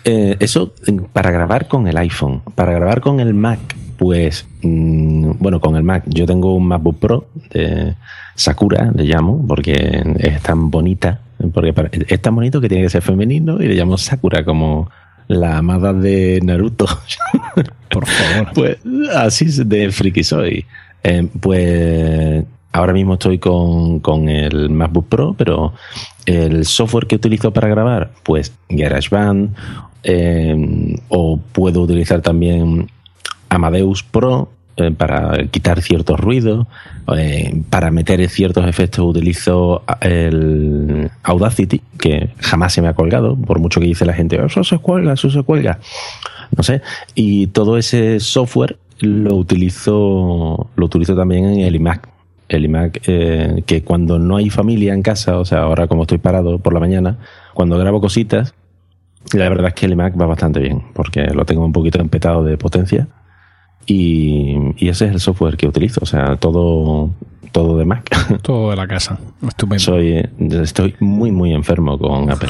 Eh, 0.03 0.37
eso 0.39 0.73
para 1.13 1.31
grabar 1.31 1.67
con 1.67 1.87
el 1.87 1.97
iPhone. 1.97 2.41
Para 2.55 2.73
grabar 2.73 3.01
con 3.01 3.19
el 3.19 3.33
Mac, 3.33 3.59
pues, 3.97 4.47
mm, 4.61 5.33
bueno, 5.39 5.59
con 5.59 5.75
el 5.75 5.83
Mac. 5.83 6.03
Yo 6.07 6.25
tengo 6.25 6.55
un 6.55 6.67
MacBook 6.67 6.99
Pro 6.99 7.27
de 7.51 7.95
Sakura, 8.35 8.91
le 8.93 9.03
llamo, 9.03 9.45
porque 9.47 10.03
es 10.19 10.41
tan 10.41 10.69
bonita. 10.69 11.21
Porque 11.53 11.73
es 12.07 12.21
tan 12.21 12.35
bonito 12.35 12.61
que 12.61 12.69
tiene 12.69 12.83
que 12.83 12.89
ser 12.89 13.01
femenino 13.01 13.61
y 13.61 13.67
le 13.67 13.75
llamo 13.75 13.97
Sakura 13.97 14.43
como 14.45 14.89
la 15.27 15.57
amada 15.57 15.93
de 15.93 16.39
Naruto. 16.43 16.85
Por 17.89 18.05
favor. 18.05 18.53
Pues 18.53 18.77
así 19.15 19.45
de 19.63 19.91
friki 19.91 20.23
soy. 20.23 20.65
Eh, 21.03 21.27
pues 21.39 22.43
ahora 22.71 22.93
mismo 22.93 23.13
estoy 23.13 23.39
con, 23.39 23.99
con 23.99 24.27
el 24.27 24.69
MacBook 24.69 25.07
Pro, 25.07 25.35
pero 25.37 25.73
el 26.25 26.65
software 26.65 27.07
que 27.07 27.15
utilizo 27.15 27.51
para 27.51 27.69
grabar, 27.69 28.11
pues 28.23 28.53
GarageBand, 28.69 29.55
eh, 30.03 30.97
o 31.09 31.37
puedo 31.37 31.81
utilizar 31.81 32.21
también 32.21 32.87
Amadeus 33.49 34.03
Pro 34.03 34.49
eh, 34.77 34.91
para 34.91 35.47
quitar 35.47 35.81
ciertos 35.81 36.19
ruidos, 36.19 36.67
eh, 37.15 37.61
para 37.69 37.91
meter 37.91 38.27
ciertos 38.29 38.67
efectos 38.67 39.05
utilizo 39.05 39.83
el 40.01 41.09
Audacity, 41.23 41.81
que 41.97 42.29
jamás 42.39 42.73
se 42.73 42.81
me 42.81 42.89
ha 42.89 42.93
colgado, 42.93 43.35
por 43.35 43.59
mucho 43.59 43.79
que 43.79 43.87
dice 43.87 44.05
la 44.05 44.13
gente, 44.13 44.43
eso 44.43 44.63
se 44.63 44.77
cuelga, 44.79 45.13
eso 45.13 45.29
se 45.29 45.43
cuelga 45.43 45.79
no 46.55 46.63
sé. 46.63 46.81
Y 47.13 47.47
todo 47.47 47.77
ese 47.77 48.19
software 48.19 48.77
lo 48.99 49.35
utilizo, 49.35 50.69
lo 50.75 50.85
utilizo 50.85 51.15
también 51.15 51.45
en 51.45 51.59
el 51.61 51.75
iMac. 51.75 52.09
El 52.47 52.65
iMac, 52.65 53.01
eh, 53.07 53.63
que 53.65 53.83
cuando 53.83 54.19
no 54.19 54.37
hay 54.37 54.49
familia 54.49 54.93
en 54.93 55.01
casa, 55.01 55.39
o 55.39 55.45
sea, 55.45 55.59
ahora 55.59 55.87
como 55.87 56.03
estoy 56.03 56.19
parado 56.19 56.59
por 56.59 56.73
la 56.73 56.79
mañana, 56.79 57.17
cuando 57.53 57.77
grabo 57.77 57.99
cositas, 58.01 58.53
la 59.33 59.49
verdad 59.49 59.69
es 59.69 59.73
que 59.73 59.87
el 59.87 59.93
iMac 59.93 60.19
va 60.19 60.27
bastante 60.27 60.59
bien, 60.59 60.83
porque 60.93 61.25
lo 61.25 61.45
tengo 61.45 61.65
un 61.65 61.73
poquito 61.73 61.99
empetado 61.99 62.43
de 62.43 62.57
potencia. 62.57 63.07
Y, 63.85 64.55
y 64.77 64.89
ese 64.89 65.05
es 65.05 65.11
el 65.11 65.19
software 65.19 65.57
que 65.57 65.67
utilizo, 65.67 65.99
o 66.01 66.05
sea, 66.05 66.37
todo, 66.37 67.11
todo 67.51 67.77
de 67.77 67.85
Mac. 67.85 68.09
Todo 68.41 68.71
de 68.71 68.75
la 68.75 68.87
casa. 68.87 69.19
Estupendo. 69.47 69.83
Soy, 69.83 70.27
estoy 70.39 70.95
muy, 70.99 71.31
muy 71.31 71.53
enfermo 71.53 71.97
con 71.97 72.29
Apple. 72.29 72.49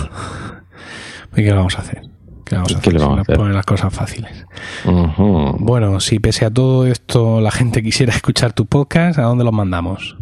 ¿Y 1.36 1.44
qué 1.44 1.52
vamos 1.52 1.78
a 1.78 1.82
hacer? 1.82 2.02
¿Qué 2.46 2.56
vamos 2.56 2.74
a 2.74 2.78
hacer? 2.78 2.94
vamos 3.00 3.16
Si 3.16 3.20
a 3.20 3.22
hacer? 3.22 3.38
ponen 3.38 3.54
las 3.54 3.66
cosas 3.66 3.94
fáciles. 3.94 4.46
Bueno, 5.60 6.00
si 6.00 6.20
pese 6.20 6.46
a 6.46 6.52
todo 6.52 6.86
esto 6.88 7.42
la 7.42 7.52
gente 7.52 7.84
quisiera 7.84 8.14
escuchar 8.14 8.54
tu 8.54 8.66
podcast, 8.66 9.20
¿a 9.20 9.24
dónde 9.24 9.44
los 9.44 9.54
mandamos? 9.54 10.18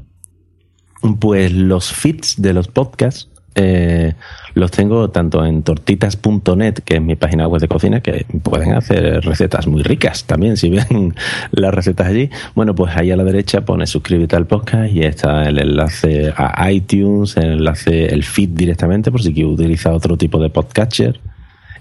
Pues 1.20 1.52
los 1.52 1.92
feeds 1.92 2.42
de 2.42 2.54
los 2.54 2.68
podcasts 2.68 3.30
eh, 3.56 4.14
los 4.56 4.72
tengo 4.72 5.10
tanto 5.10 5.46
en 5.46 5.64
tortitas.net, 5.64 6.76
que 6.86 6.96
es 6.96 7.02
mi 7.02 7.16
página 7.16 7.48
web 7.48 7.62
de 7.62 7.68
cocina, 7.68 8.02
que 8.02 8.26
pueden 8.42 8.74
hacer 8.74 9.22
recetas 9.22 9.68
muy 9.68 9.84
ricas 9.84 10.26
también, 10.26 10.58
si 10.58 10.70
ven 10.70 11.16
las 11.52 11.74
recetas 11.74 12.08
allí. 12.08 12.30
Bueno, 12.56 12.76
pues 12.76 12.96
ahí 12.96 13.12
a 13.12 13.18
la 13.18 13.24
derecha 13.24 13.62
pone 13.62 13.88
suscríbete 13.88 14.36
al 14.36 14.48
podcast 14.48 14.92
y 14.92 15.04
está 15.04 15.48
el 15.48 15.60
enlace 15.60 16.34
a 16.36 16.72
iTunes, 16.72 17.38
el 17.38 17.54
enlace, 17.54 18.06
el 18.06 18.24
feed 18.24 18.50
directamente, 18.50 19.12
por 19.12 19.22
si 19.22 19.34
quiero 19.34 19.50
utilizar 19.50 19.94
otro 19.94 20.18
tipo 20.18 20.40
de 20.40 20.50
podcatcher. 20.50 21.20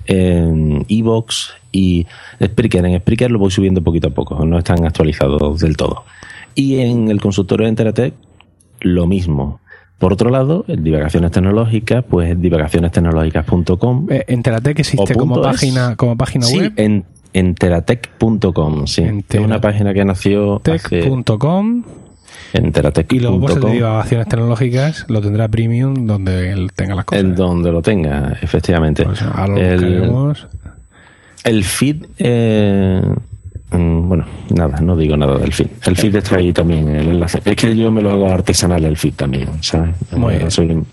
En 0.05 0.85
Evox 0.89 1.55
y 1.71 2.07
Spreaker. 2.43 2.85
En 2.85 2.99
Spreaker 3.01 3.31
lo 3.31 3.39
voy 3.39 3.53
subiendo 3.53 3.83
poquito 3.83 4.09
a 4.09 4.11
poco, 4.11 4.45
no 4.45 4.59
están 4.59 4.85
actualizados 4.85 5.61
del 5.61 5.77
todo. 5.77 6.05
Y 6.55 6.81
en 6.81 7.09
el 7.09 7.21
consultorio 7.21 7.65
de 7.65 7.71
Enteratec, 7.71 8.15
lo 8.81 9.07
mismo. 9.07 9.61
Por 10.03 10.15
otro 10.15 10.31
lado, 10.31 10.65
en 10.67 10.83
divagaciones 10.83 11.31
tecnológicas, 11.31 12.03
pues 12.03 12.37
divagacionestecnológicas.com. 12.41 14.09
Eh, 14.11 14.25
Entérate 14.27 14.75
que 14.75 14.83
existe 14.83 15.15
como 15.15 15.37
es. 15.37 15.47
página, 15.47 15.95
como 15.95 16.17
página 16.17 16.45
Sí, 16.45 16.59
web. 16.59 16.73
en 16.75 17.05
enteratec.com, 17.33 18.89
sí. 18.89 19.05
Es 19.29 19.39
una 19.41 19.61
página 19.61 19.95
que 19.95 20.05
nació 20.05 20.61
tech.com 20.65 21.85
y 23.11 23.21
luego 23.21 23.41
pues 23.43 23.61
de 23.61 23.71
divagaciones 23.71 24.27
tecnológicas 24.27 25.05
lo 25.09 25.21
tendrá 25.21 25.47
premium 25.47 26.05
donde 26.05 26.51
él 26.51 26.73
tenga 26.75 26.97
las 26.97 27.05
cosas. 27.05 27.23
en 27.23 27.37
donde 27.37 27.71
lo 27.71 27.81
tenga, 27.81 28.37
efectivamente. 28.43 29.05
Pues 29.05 29.23
ahora 29.23 29.47
lo 29.55 29.57
el, 29.57 30.35
el 31.45 31.63
feed, 31.65 32.07
eh, 32.19 33.03
bueno, 33.73 34.25
nada, 34.51 34.81
no 34.81 34.97
digo 34.97 35.17
nada 35.17 35.39
del 35.39 35.53
feed. 35.53 35.69
El 35.87 35.97
feed 35.97 36.17
está 36.17 36.37
ahí 36.37 36.53
también, 36.53 36.89
el 36.89 37.09
enlace. 37.09 37.41
Es 37.45 37.57
que 37.57 37.77
yo 37.77 37.91
me 37.91 38.03
lo 38.03 38.11
hago 38.11 38.29
artesanal 38.29 38.85
el 38.85 38.97
feed 38.97 39.15
también, 39.15 39.49
¿sabes? 39.63 39.95
Muy 40.13 40.37
bien. 40.37 40.51
Soy 40.51 40.85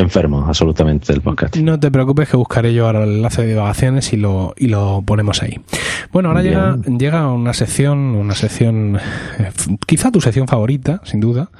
enfermo 0.00 0.44
absolutamente 0.46 1.12
del 1.12 1.20
podcast. 1.22 1.56
No 1.56 1.78
te 1.78 1.90
preocupes 1.90 2.28
que 2.28 2.36
buscaré 2.36 2.72
yo 2.74 2.86
ahora 2.86 3.04
el 3.04 3.10
enlace 3.16 3.42
de 3.42 3.48
divagaciones 3.48 4.12
y 4.12 4.16
lo, 4.16 4.54
y 4.56 4.68
lo 4.68 5.02
ponemos 5.04 5.42
ahí. 5.42 5.60
Bueno, 6.12 6.28
ahora 6.30 6.42
llega, 6.42 6.76
llega 6.98 7.30
una 7.32 7.52
sección, 7.52 7.98
una 7.98 8.34
sección, 8.34 8.96
eh, 9.38 9.50
quizá 9.86 10.10
tu 10.10 10.20
sección 10.20 10.46
favorita, 10.48 11.00
sin 11.04 11.20
duda, 11.20 11.50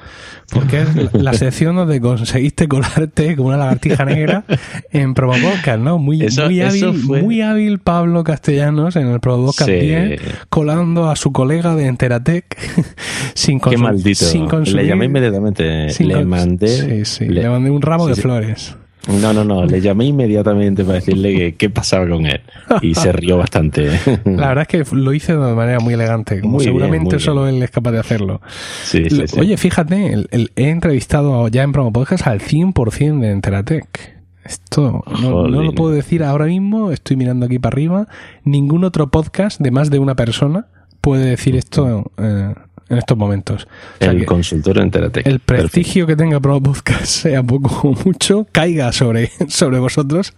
porque 0.51 0.81
es 0.81 0.95
la, 0.95 1.09
la 1.13 1.33
sección 1.33 1.75
donde 1.75 1.99
conseguiste 2.01 2.67
colarte 2.67 3.35
como 3.35 3.49
una 3.49 3.57
lagartija 3.57 4.05
negra 4.05 4.43
en 4.91 5.13
Promo 5.13 5.33
Podcast, 5.33 5.79
¿no? 5.79 5.97
Muy, 5.99 6.23
Eso- 6.23 6.45
muy 6.45 6.61
hábil, 6.61 6.93
fue- 6.93 7.21
muy 7.21 7.41
hábil 7.41 7.79
Pablo 7.79 8.23
Castellanos 8.23 8.95
en 8.95 9.07
el 9.07 9.19
Promo 9.19 9.47
Podcast 9.47 9.69
Sí. 9.69 9.75
10, 9.79 10.21
colando 10.49 11.09
a 11.09 11.15
su 11.15 11.31
colega 11.31 11.75
de 11.75 11.85
Enteratec 11.87 12.57
sin 13.35 13.59
Qué 13.59 13.71
consu- 13.71 13.77
maldito. 13.77 14.25
sin 14.25 14.43
Le 14.43 14.47
consumir- 14.49 14.85
llamé 14.87 15.05
inmediatamente. 15.05 15.87
le 15.99 16.25
mandé. 16.25 16.67
Sí, 16.67 17.05
sí, 17.05 17.25
le- 17.25 17.43
le 17.43 17.49
mandé 17.49 17.69
un 17.69 17.81
ramo 17.81 18.07
de 18.07 18.15
sí. 18.15 18.21
Flores. 18.29 18.75
No, 19.21 19.33
no, 19.33 19.43
no. 19.43 19.65
Le 19.65 19.81
llamé 19.81 20.05
inmediatamente 20.05 20.83
para 20.83 20.95
decirle 20.95 21.33
que 21.35 21.55
qué 21.55 21.69
pasaba 21.69 22.07
con 22.07 22.25
él. 22.25 22.41
Y 22.81 22.93
se 22.93 23.11
rió 23.11 23.37
bastante. 23.37 23.89
La 24.25 24.49
verdad 24.49 24.67
es 24.69 24.85
que 24.85 24.95
lo 24.95 25.13
hice 25.13 25.33
de 25.35 25.55
manera 25.55 25.79
muy 25.79 25.93
elegante, 25.95 26.41
como 26.41 26.55
Muy 26.57 26.63
seguramente 26.65 27.17
solo 27.19 27.47
él 27.47 27.63
es 27.63 27.71
capaz 27.71 27.91
de 27.91 27.99
hacerlo. 27.99 28.41
Sí, 28.83 29.09
sí, 29.09 29.23
sí. 29.27 29.39
Oye, 29.39 29.57
fíjate, 29.57 30.13
el- 30.13 30.27
el- 30.31 30.51
he 30.55 30.69
entrevistado 30.69 31.47
ya 31.47 31.63
en 31.63 31.71
Promo 31.71 31.91
Podcast 31.93 32.27
al 32.27 32.39
100% 32.41 33.19
de 33.21 33.31
Enteratec. 33.31 34.19
Esto 34.43 35.03
no, 35.21 35.47
no 35.47 35.63
lo 35.63 35.73
puedo 35.73 35.91
decir 35.91 36.23
ahora 36.23 36.45
mismo, 36.45 36.91
estoy 36.91 37.15
mirando 37.15 37.45
aquí 37.45 37.57
para 37.59 37.73
arriba. 37.73 38.07
Ningún 38.43 38.83
otro 38.83 39.09
podcast 39.09 39.59
de 39.61 39.71
más 39.71 39.89
de 39.91 39.99
una 39.99 40.15
persona 40.15 40.67
puede 41.01 41.25
decir 41.25 41.55
esto 41.55 42.11
eh, 42.17 42.53
en 42.89 42.97
estos 42.97 43.17
momentos. 43.17 43.67
O 43.99 44.03
sea 44.03 44.11
el 44.11 44.25
consultor 44.25 44.79
Enteratec. 44.79 45.25
el 45.25 45.39
prestigio 45.39 46.07
que 46.07 46.15
tenga 46.15 46.39
Promo 46.39 46.61
Podcast, 46.61 47.05
sea 47.05 47.43
poco 47.43 47.89
o 47.89 47.95
mucho, 48.05 48.47
caiga 48.51 48.91
sobre, 48.91 49.31
sobre 49.47 49.79
vosotros 49.79 50.33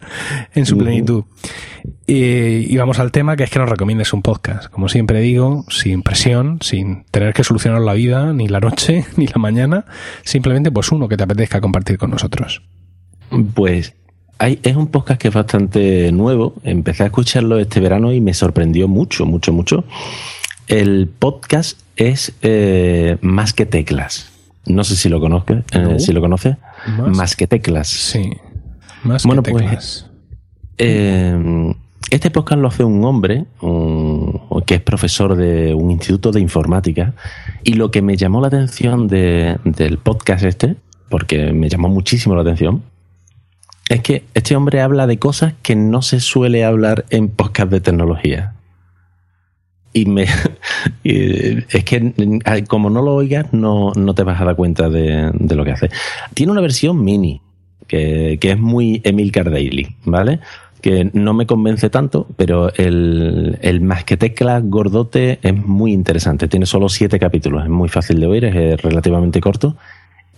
en 0.53 0.65
su 0.65 0.77
plenitud. 0.77 1.23
Y, 2.05 2.73
y 2.73 2.77
vamos 2.77 2.99
al 2.99 3.11
tema 3.11 3.35
que 3.35 3.43
es 3.43 3.49
que 3.49 3.59
nos 3.59 3.69
recomiendes 3.69 4.13
un 4.13 4.21
podcast. 4.21 4.69
Como 4.69 4.89
siempre 4.89 5.21
digo, 5.21 5.65
sin 5.69 6.03
presión, 6.03 6.59
sin 6.61 7.05
tener 7.05 7.33
que 7.33 7.43
solucionar 7.43 7.81
la 7.81 7.93
vida, 7.93 8.33
ni 8.33 8.47
la 8.47 8.59
noche, 8.59 9.05
ni 9.15 9.27
la 9.27 9.37
mañana. 9.37 9.85
Simplemente 10.23 10.71
pues 10.71 10.91
uno 10.91 11.07
que 11.07 11.17
te 11.17 11.23
apetezca 11.23 11.61
compartir 11.61 11.97
con 11.97 12.11
nosotros. 12.11 12.61
Pues 13.53 13.93
hay, 14.39 14.59
es 14.63 14.75
un 14.75 14.87
podcast 14.87 15.21
que 15.21 15.29
es 15.29 15.33
bastante 15.33 16.11
nuevo. 16.11 16.55
Empecé 16.63 17.03
a 17.03 17.05
escucharlo 17.05 17.59
este 17.59 17.79
verano 17.79 18.11
y 18.11 18.19
me 18.19 18.33
sorprendió 18.33 18.89
mucho, 18.89 19.25
mucho, 19.25 19.53
mucho. 19.53 19.85
El 20.67 21.07
podcast 21.07 21.79
es 21.95 22.33
eh, 22.41 23.17
Más 23.21 23.53
que 23.53 23.65
Teclas. 23.65 24.31
No 24.65 24.83
sé 24.83 24.95
si 24.95 25.09
lo 25.09 25.19
conozco, 25.19 25.53
eh, 25.53 25.63
No. 25.73 25.99
si 25.99 26.13
lo 26.13 26.21
conoce. 26.21 26.57
Más- 26.97 27.15
Más, 27.17 27.35
que 27.35 27.47
Teclas. 27.47 27.87
Sí. 27.89 28.31
Más 29.03 29.23
Bueno, 29.25 29.41
que 29.43 29.51
pues, 29.51 29.63
teclas. 29.63 30.07
Eh, 30.77 31.73
este 32.09 32.31
podcast 32.31 32.61
lo 32.61 32.67
hace 32.67 32.83
un 32.83 33.03
hombre 33.05 33.45
un- 33.61 34.39
que 34.65 34.75
es 34.75 34.81
profesor 34.81 35.35
de 35.35 35.73
un 35.73 35.91
instituto 35.91 36.31
de 36.31 36.39
informática 36.39 37.13
y 37.63 37.73
lo 37.73 37.89
que 37.91 38.01
me 38.01 38.15
llamó 38.17 38.41
la 38.41 38.47
atención 38.47 39.07
de- 39.07 39.57
del 39.63 39.97
podcast 39.97 40.43
este, 40.45 40.75
porque 41.09 41.51
me 41.53 41.67
llamó 41.69 41.89
muchísimo 41.89 42.35
la 42.35 42.41
atención, 42.41 42.83
es 43.89 44.01
que 44.01 44.23
este 44.33 44.55
hombre 44.55 44.81
habla 44.81 45.07
de 45.07 45.17
cosas 45.19 45.53
que 45.61 45.75
no 45.75 46.01
se 46.01 46.19
suele 46.19 46.63
hablar 46.63 47.05
en 47.09 47.27
podcast 47.29 47.71
de 47.71 47.81
tecnología. 47.81 48.53
Y 49.93 50.05
me 50.05 50.25
y 51.03 51.57
es 51.57 51.83
que 51.83 52.13
eh, 52.17 52.63
como 52.67 52.89
no 52.89 53.01
lo 53.01 53.15
oigas, 53.15 53.51
no, 53.53 53.91
no 53.95 54.13
te 54.13 54.23
vas 54.23 54.39
a 54.41 54.45
dar 54.45 54.55
cuenta 54.55 54.89
de, 54.89 55.31
de 55.33 55.55
lo 55.55 55.65
que 55.65 55.71
hace. 55.71 55.89
Tiene 56.33 56.51
una 56.51 56.61
versión 56.61 57.03
mini, 57.03 57.41
que, 57.91 58.37
que 58.39 58.51
es 58.51 58.59
muy 58.59 59.01
Emil 59.03 59.31
Daily, 59.31 59.95
¿vale? 60.05 60.39
Que 60.81 61.11
no 61.13 61.33
me 61.33 61.45
convence 61.45 61.89
tanto, 61.89 62.25
pero 62.37 62.73
el, 62.75 63.59
el 63.61 63.81
más 63.81 64.05
que 64.05 64.15
tecla 64.15 64.61
gordote 64.63 65.39
es 65.41 65.53
muy 65.53 65.91
interesante. 65.91 66.47
Tiene 66.47 66.65
solo 66.65 66.87
siete 66.87 67.19
capítulos, 67.19 67.63
es 67.63 67.69
muy 67.69 67.89
fácil 67.89 68.21
de 68.21 68.27
oír, 68.27 68.45
es 68.45 68.81
relativamente 68.81 69.41
corto. 69.41 69.75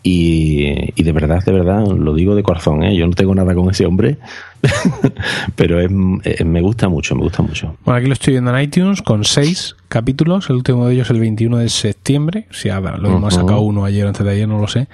Y, 0.06 0.92
y 1.00 1.04
de 1.04 1.12
verdad, 1.14 1.42
de 1.46 1.52
verdad, 1.54 1.88
lo 1.88 2.14
digo 2.14 2.36
de 2.36 2.44
corazón, 2.44 2.84
¿eh? 2.84 2.94
yo 2.94 3.08
no 3.08 3.14
tengo 3.14 3.34
nada 3.34 3.56
con 3.56 3.70
ese 3.70 3.86
hombre, 3.86 4.18
pero 5.56 5.80
es, 5.80 5.90
es- 6.24 6.46
me 6.46 6.62
gusta 6.62 6.90
mucho, 6.90 7.16
me 7.16 7.22
gusta 7.24 7.42
mucho. 7.42 7.76
Bueno, 7.86 7.98
aquí 8.00 8.08
lo 8.08 8.14
estoy 8.14 8.34
viendo 8.34 8.56
en 8.56 8.62
iTunes 8.64 9.02
con 9.02 9.24
seis 9.24 9.76
capítulos. 9.88 10.50
El 10.50 10.58
último 10.58 10.86
de 10.88 10.96
ellos 10.96 11.10
el 11.10 11.20
21 11.20 11.58
de 11.58 11.70
septiembre. 11.70 12.48
Si 12.52 12.70
ha, 12.70 12.80
lo 12.80 12.98
mismo 13.10 13.28
ha 13.28 13.30
Ujú. 13.30 13.32
sacado 13.32 13.62
uno 13.62 13.86
ayer 13.86 14.06
o 14.06 14.08
antes 14.10 14.26
de 14.26 14.32
ayer, 14.32 14.48
no 14.48 14.60
lo 14.60 14.68
sé. 14.68 14.88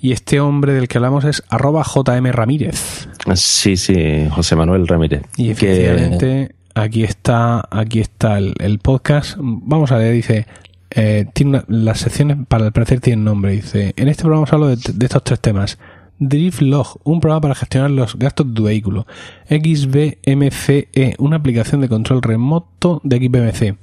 Y 0.00 0.12
este 0.12 0.38
hombre 0.40 0.72
del 0.72 0.86
que 0.88 0.98
hablamos 0.98 1.24
es 1.24 1.42
arroba 1.48 1.82
JM 1.84 2.26
Ramírez. 2.30 3.08
Sí, 3.34 3.76
sí, 3.76 4.28
José 4.30 4.54
Manuel 4.56 4.86
Ramírez. 4.86 5.22
Y 5.36 5.46
que- 5.46 5.50
efectivamente, 5.50 6.54
aquí 6.74 7.02
está, 7.04 7.66
aquí 7.70 8.00
está 8.00 8.38
el, 8.38 8.54
el 8.60 8.78
podcast. 8.78 9.36
Vamos 9.40 9.90
a 9.92 9.98
leer, 9.98 10.14
dice, 10.14 10.46
eh, 10.94 11.26
tiene 11.34 11.50
una- 11.50 11.64
las 11.68 11.98
secciones, 12.00 12.38
para 12.48 12.66
el 12.66 12.72
parecer 12.72 13.00
tienen 13.00 13.24
nombre, 13.24 13.52
dice, 13.52 13.92
en 13.96 14.08
este 14.08 14.22
programa 14.22 14.44
os 14.44 14.52
hablo 14.52 14.68
de, 14.68 14.76
de 14.76 15.06
estos 15.06 15.22
tres 15.24 15.40
temas. 15.40 15.78
Drift 16.20 16.60
Log, 16.62 17.00
un 17.02 17.18
programa 17.20 17.40
para 17.40 17.54
gestionar 17.56 17.90
los 17.90 18.16
gastos 18.16 18.46
de 18.48 18.54
tu 18.54 18.62
vehículo. 18.64 19.04
XBMCE, 19.48 21.16
una 21.18 21.36
aplicación 21.36 21.80
de 21.80 21.88
control 21.88 22.22
remoto 22.22 23.00
de 23.04 23.16
XBMC. 23.18 23.76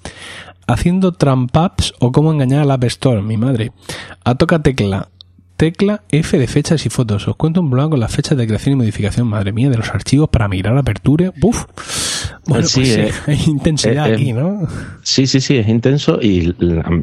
Haciendo 0.68 1.12
tramp-ups 1.12 1.94
o 2.00 2.12
cómo 2.12 2.32
engañar 2.32 2.62
al 2.62 2.72
App 2.72 2.84
Store, 2.86 3.22
mi 3.22 3.36
madre. 3.38 3.72
A 4.24 4.36
toca 4.36 4.60
tecla. 4.62 5.10
Tecla 5.62 6.02
F 6.10 6.40
de 6.40 6.48
fechas 6.48 6.88
y 6.88 6.90
fotos. 6.90 7.28
Os 7.28 7.36
cuento 7.36 7.62
un 7.62 7.70
blog 7.70 7.92
con 7.92 8.00
las 8.00 8.12
fechas 8.12 8.36
de 8.36 8.48
creación 8.48 8.74
y 8.74 8.76
modificación, 8.78 9.28
madre 9.28 9.54
mía, 9.54 9.70
de 9.70 9.78
los 9.78 9.90
archivos 9.90 10.28
para 10.28 10.48
migrar 10.48 10.76
a 10.76 10.80
Aperture. 10.80 11.34
¡Buf! 11.40 11.68
Bueno, 12.48 12.66
Sí, 12.66 12.80
pues 12.80 12.94
sí, 12.96 13.00
eh, 13.00 13.12
hay 13.28 13.44
intensidad 13.46 14.08
eh, 14.08 14.10
eh, 14.10 14.14
aquí, 14.16 14.34
¿no? 14.34 14.68
Sí, 15.04 15.28
sí, 15.28 15.40
sí, 15.40 15.58
es 15.58 15.68
intenso 15.68 16.20
y 16.20 16.56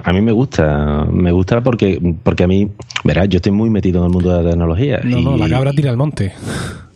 a 0.03 0.13
mí 0.13 0.21
me 0.23 0.33
gusta. 0.33 1.05
Me 1.09 1.31
gusta 1.31 1.61
porque, 1.61 2.03
porque 2.25 2.43
a 2.43 2.47
mí, 2.49 2.69
verás, 3.05 3.29
yo 3.29 3.37
estoy 3.37 3.53
muy 3.53 3.71
metido 3.71 4.01
en 4.01 4.07
el 4.07 4.11
mundo 4.11 4.37
de 4.37 4.43
la 4.43 4.51
tecnología. 4.51 5.03
No, 5.05 5.19
y, 5.19 5.25
no, 5.25 5.37
la 5.37 5.49
cabra 5.49 5.73
tira 5.73 5.91
al 5.93 5.97
monte. 5.97 6.33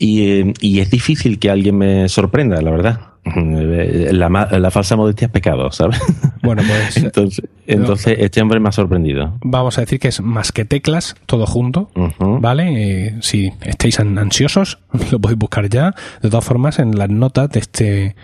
y, 0.01 0.23
eh, 0.23 0.55
y 0.61 0.81
es 0.81 0.91
difícil 0.91 1.39
que 1.39 1.49
alguien 1.49 1.79
me 1.79 2.09
sorprenda, 2.09 2.61
la 2.61 2.73
verdad. 2.73 3.01
La, 4.13 4.29
la 4.29 4.71
falsa 4.73 4.97
modestia 4.97 5.27
es 5.27 5.31
pecado, 5.31 5.71
¿sabes? 5.71 6.01
Bueno, 6.43 6.63
pues 6.67 6.97
Entonces, 7.05 7.45
entonces 7.73 8.17
este 8.19 8.41
hombre 8.41 8.61
me 8.61 8.69
ha 8.69 8.73
sorprendido. 8.73 9.39
vamos 9.43 9.79
a 9.79 9.83
decir 9.83 9.99
que 10.01 10.09
es 10.09 10.21
más 10.21 10.53
que 10.53 10.65
teclas, 10.65 11.15
todo 11.27 11.47
junto. 11.47 11.91
¿Vale? 12.19 13.07
Eh, 13.09 13.15
si 13.21 13.53
estáis 13.63 14.01
an- 14.01 14.19
ansiosos, 14.19 14.79
lo 15.11 15.19
podéis 15.21 15.39
buscar 15.39 15.69
ya. 15.69 15.95
De 16.23 16.31
todas 16.31 16.45
formas, 16.45 16.79
en 16.79 16.97
las 16.99 17.11
notas 17.11 17.51
de 17.51 17.61
este 17.61 18.17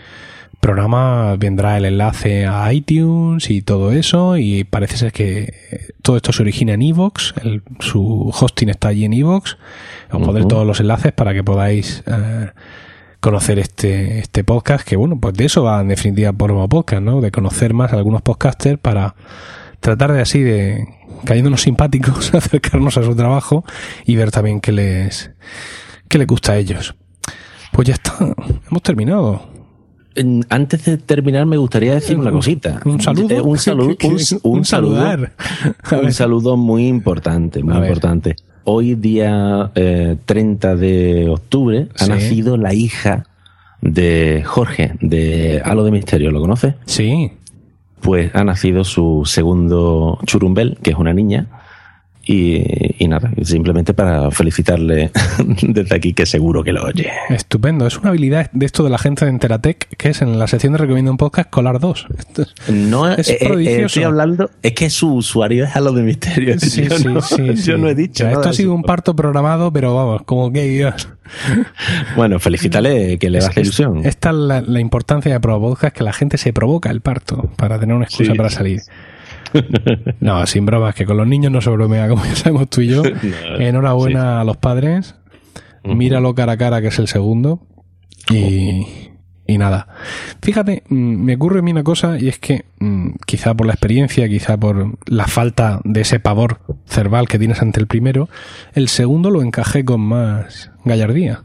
programa 0.60 1.36
vendrá 1.38 1.76
el 1.78 1.84
enlace 1.84 2.46
a 2.46 2.72
iTunes 2.72 3.48
y 3.50 3.62
todo 3.62 3.92
eso. 3.92 4.36
Y 4.36 4.64
parece 4.64 4.96
ser 4.96 5.12
que 5.12 5.54
eh, 5.70 5.86
todo 6.02 6.16
esto 6.16 6.32
se 6.32 6.42
origina 6.42 6.72
en 6.74 6.82
Evox. 6.82 7.34
Su 7.80 8.30
hosting 8.38 8.68
está 8.70 8.88
allí 8.88 9.04
en 9.04 9.12
Evox. 9.12 9.56
Os 10.10 10.22
pondré 10.22 10.40
Ujú. 10.42 10.48
todos 10.48 10.66
los 10.66 10.80
enlaces 10.80 11.12
para 11.12 11.32
que 11.34 11.44
podáis 11.44 12.02
eh, 12.06 12.50
conocer 13.20 13.58
este, 13.58 14.20
este 14.20 14.44
podcast, 14.44 14.86
que 14.86 14.96
bueno, 14.96 15.18
pues 15.20 15.34
de 15.34 15.46
eso 15.46 15.64
va 15.64 15.80
en 15.80 15.88
definitiva 15.88 16.32
Promo 16.32 16.68
Podcast, 16.68 17.02
¿no? 17.02 17.20
De 17.20 17.30
conocer 17.30 17.74
más 17.74 17.92
a 17.92 17.96
algunos 17.96 18.22
podcasters 18.22 18.78
para 18.78 19.14
tratar 19.80 20.12
de 20.12 20.20
así 20.20 20.40
de 20.40 20.86
cayéndonos 21.24 21.62
simpáticos, 21.62 22.34
acercarnos 22.34 22.96
a 22.98 23.02
su 23.02 23.14
trabajo 23.14 23.64
y 24.04 24.16
ver 24.16 24.30
también 24.30 24.60
qué 24.60 24.72
les, 24.72 25.30
qué 26.08 26.18
les 26.18 26.26
gusta 26.26 26.52
a 26.52 26.56
ellos. 26.56 26.94
Pues 27.72 27.88
ya 27.88 27.94
está, 27.94 28.14
hemos 28.70 28.82
terminado. 28.82 29.42
Antes 30.48 30.84
de 30.84 30.98
terminar, 30.98 31.46
me 31.46 31.56
gustaría 31.56 31.94
decir 31.94 32.18
una 32.18 32.32
cosita. 32.32 32.80
Un 32.84 33.00
saludo. 33.00 33.36
Eh, 33.36 33.40
un, 33.40 33.56
saludo 33.56 33.96
un, 34.42 34.64
saludo. 34.64 35.16
Un 36.02 36.12
saludo 36.12 36.56
muy 36.56 36.88
importante, 36.88 37.62
muy 37.62 37.76
importante. 37.76 38.34
Hoy, 38.70 38.96
día 38.96 39.70
30 39.72 40.72
eh, 40.72 40.76
de 40.76 41.28
octubre, 41.30 41.88
ha 41.98 42.06
nacido 42.06 42.58
la 42.58 42.74
hija 42.74 43.24
de 43.80 44.42
Jorge, 44.44 44.92
de 45.00 45.62
Halo 45.64 45.84
de 45.84 45.90
Misterio. 45.90 46.30
¿Lo 46.30 46.38
conoces? 46.38 46.74
Sí. 46.84 47.32
Pues 48.02 48.34
ha 48.34 48.44
nacido 48.44 48.84
su 48.84 49.22
segundo 49.24 50.18
churumbel, 50.26 50.76
que 50.82 50.90
es 50.90 50.96
una 50.96 51.14
niña 51.14 51.46
y, 52.30 53.08
nada, 53.08 53.30
simplemente 53.42 53.94
para 53.94 54.30
felicitarle 54.30 55.10
desde 55.62 55.96
aquí, 55.96 56.12
que 56.12 56.26
seguro 56.26 56.62
que 56.62 56.72
lo 56.72 56.84
oye. 56.84 57.10
Estupendo. 57.30 57.86
Es 57.86 57.96
una 57.96 58.10
habilidad 58.10 58.50
de 58.52 58.66
esto 58.66 58.84
de 58.84 58.90
la 58.90 58.98
gente 58.98 59.24
de 59.24 59.30
Enteratec, 59.30 59.88
que 59.96 60.10
es 60.10 60.20
en 60.20 60.38
la 60.38 60.46
sección 60.46 60.74
de 60.74 60.78
Recomiendo 60.78 61.10
un 61.10 61.16
Podcast, 61.16 61.48
colar 61.48 61.80
dos. 61.80 62.06
no 62.68 63.10
es 63.10 63.30
eh, 63.30 63.38
eh, 63.40 63.84
estoy 63.86 64.02
hablando, 64.02 64.50
es 64.62 64.72
que 64.74 64.90
su 64.90 65.14
usuario 65.14 65.64
es 65.64 65.74
a 65.74 65.80
lo 65.80 65.92
de 65.92 66.02
misterio. 66.02 66.60
Sí, 66.60 66.68
sí, 66.90 67.08
sí, 67.22 67.54
yo 67.62 67.78
no 67.78 67.88
he 67.88 67.94
dicho. 67.94 68.28
esto 68.28 68.50
ha 68.50 68.52
sido 68.52 68.74
un 68.74 68.82
parto 68.82 69.16
programado, 69.16 69.72
pero 69.72 69.94
vamos, 69.94 70.22
como 70.24 70.52
que 70.52 70.64
Dios. 70.64 71.08
Bueno, 72.16 72.38
felicítale 72.38 73.18
que 73.18 73.28
le 73.30 73.40
das 73.40 73.56
ilusión. 73.56 74.04
Esta 74.06 74.30
es 74.30 74.36
la, 74.36 74.80
importancia 74.80 75.32
de 75.32 75.40
Pro 75.40 75.60
Podcast, 75.60 75.94
que 75.96 76.02
la 76.02 76.12
gente 76.12 76.38
se 76.38 76.52
provoca 76.52 76.90
el 76.90 77.00
parto 77.00 77.50
para 77.56 77.78
tener 77.78 77.94
una 77.94 78.06
excusa 78.06 78.34
para 78.34 78.48
salir. 78.48 78.80
No, 80.20 80.46
sin 80.46 80.66
bromas, 80.66 80.94
que 80.94 81.06
con 81.06 81.16
los 81.16 81.26
niños 81.26 81.52
no 81.52 81.60
se 81.60 81.70
bromea, 81.70 82.08
como 82.08 82.24
ya 82.24 82.34
sabemos 82.34 82.68
tú 82.68 82.80
y 82.80 82.88
yo. 82.88 83.02
Enhorabuena 83.58 84.40
a 84.40 84.44
los 84.44 84.56
padres. 84.56 85.14
Míralo 85.84 86.34
cara 86.34 86.52
a 86.52 86.56
cara, 86.56 86.80
que 86.80 86.88
es 86.88 86.98
el 86.98 87.08
segundo. 87.08 87.66
Y, 88.30 88.86
y 89.46 89.58
nada. 89.58 89.88
Fíjate, 90.42 90.82
mm, 90.88 91.24
me 91.24 91.36
ocurre 91.36 91.60
a 91.60 91.62
mí 91.62 91.70
una 91.70 91.84
cosa 91.84 92.18
y 92.18 92.28
es 92.28 92.38
que 92.38 92.66
mm, 92.78 93.10
quizá 93.26 93.54
por 93.54 93.66
la 93.66 93.72
experiencia, 93.72 94.28
quizá 94.28 94.58
por 94.58 94.98
la 95.06 95.26
falta 95.26 95.80
de 95.84 96.02
ese 96.02 96.20
pavor 96.20 96.60
cerval 96.86 97.28
que 97.28 97.38
tienes 97.38 97.62
ante 97.62 97.80
el 97.80 97.86
primero, 97.86 98.28
el 98.74 98.88
segundo 98.88 99.30
lo 99.30 99.40
encajé 99.40 99.84
con 99.84 100.00
más 100.00 100.70
gallardía 100.84 101.44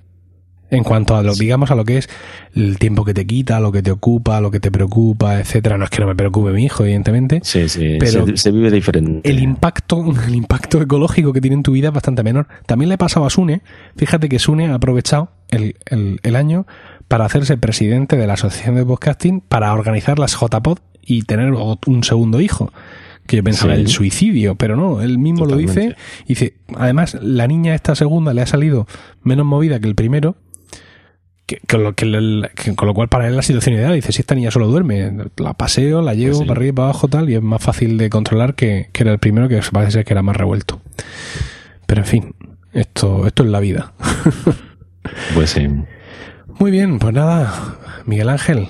en 0.73 0.83
cuanto 0.83 1.15
a 1.15 1.23
lo, 1.23 1.33
digamos, 1.33 1.71
a 1.71 1.75
lo 1.75 1.85
que 1.85 1.97
es 1.97 2.09
el 2.55 2.77
tiempo 2.79 3.05
que 3.05 3.13
te 3.13 3.25
quita, 3.25 3.59
lo 3.59 3.71
que 3.71 3.81
te 3.81 3.91
ocupa, 3.91 4.41
lo 4.41 4.51
que 4.51 4.59
te 4.59 4.71
preocupa, 4.71 5.39
etcétera. 5.39 5.77
No 5.77 5.85
es 5.85 5.89
que 5.89 6.01
no 6.01 6.07
me 6.07 6.15
preocupe 6.15 6.51
mi 6.51 6.65
hijo, 6.65 6.83
evidentemente. 6.83 7.41
Sí, 7.43 7.69
sí, 7.69 7.97
pero 7.99 8.25
se, 8.35 8.51
vive 8.51 8.71
diferente. 8.71 9.29
El 9.29 9.39
impacto, 9.39 10.03
el 10.27 10.35
impacto 10.35 10.81
ecológico 10.81 11.33
que 11.33 11.41
tiene 11.41 11.57
en 11.57 11.63
tu 11.63 11.71
vida 11.71 11.89
es 11.89 11.93
bastante 11.93 12.23
menor. 12.23 12.47
También 12.65 12.89
le 12.89 12.95
ha 12.95 12.97
pasado 12.97 13.25
a 13.25 13.29
Sune. 13.29 13.61
Fíjate 13.95 14.29
que 14.29 14.39
Sune 14.39 14.67
ha 14.67 14.75
aprovechado 14.75 15.31
el, 15.49 15.75
el, 15.85 16.35
año 16.35 16.65
para 17.07 17.25
hacerse 17.25 17.57
presidente 17.57 18.17
de 18.17 18.25
la 18.25 18.33
Asociación 18.33 18.75
de 18.75 18.85
Podcasting 18.85 19.41
para 19.41 19.71
organizar 19.73 20.17
las 20.17 20.35
JPod 20.39 20.79
y 21.05 21.23
tener 21.23 21.53
un 21.53 22.03
segundo 22.03 22.41
hijo 22.41 22.71
que 23.27 23.37
yo 23.37 23.43
pensaba 23.43 23.75
el 23.75 23.87
suicidio, 23.87 24.55
pero 24.55 24.75
no, 24.75 25.01
él 25.01 25.17
mismo 25.17 25.45
lo 25.45 25.55
dice. 25.55 25.95
Y 26.25 26.29
dice, 26.29 26.55
además, 26.75 27.17
la 27.21 27.47
niña 27.47 27.73
esta 27.73 27.95
segunda 27.95 28.33
le 28.33 28.41
ha 28.41 28.47
salido 28.47 28.87
menos 29.21 29.45
movida 29.45 29.79
que 29.79 29.87
el 29.87 29.95
primero, 29.95 30.35
con, 31.67 31.83
lo, 31.83 31.93
que, 31.93 32.75
con 32.75 32.87
lo 32.87 32.93
cual 32.93 33.09
para 33.09 33.27
él 33.27 33.35
la 33.35 33.41
situación 33.41 33.75
ideal 33.75 33.93
dice 33.93 34.11
si 34.11 34.21
esta 34.21 34.35
niña 34.35 34.49
solo 34.49 34.67
duerme 34.67 35.11
la 35.37 35.53
paseo 35.53 36.01
la 36.01 36.13
llevo 36.13 36.39
para 36.45 36.53
arriba 36.53 36.75
para 36.75 36.89
abajo 36.89 37.07
tal 37.09 37.29
y 37.29 37.35
es 37.35 37.41
más 37.41 37.61
fácil 37.61 37.97
de 37.97 38.09
controlar 38.09 38.55
que, 38.55 38.89
era 38.93 39.11
el 39.11 39.19
primero 39.19 39.49
que 39.49 39.61
parece 39.71 39.91
ser 39.91 40.05
que 40.05 40.13
era 40.13 40.21
más 40.21 40.37
revuelto. 40.37 40.81
Pero 41.85 42.01
en 42.01 42.07
fin 42.07 42.35
esto 42.71 43.27
esto 43.27 43.43
es 43.43 43.49
la 43.49 43.59
vida. 43.59 43.93
Pues 45.33 45.49
sí. 45.49 45.67
Muy 46.59 46.71
bien 46.71 46.97
pues 46.97 47.13
nada 47.13 47.77
Miguel 48.05 48.29
Ángel 48.29 48.67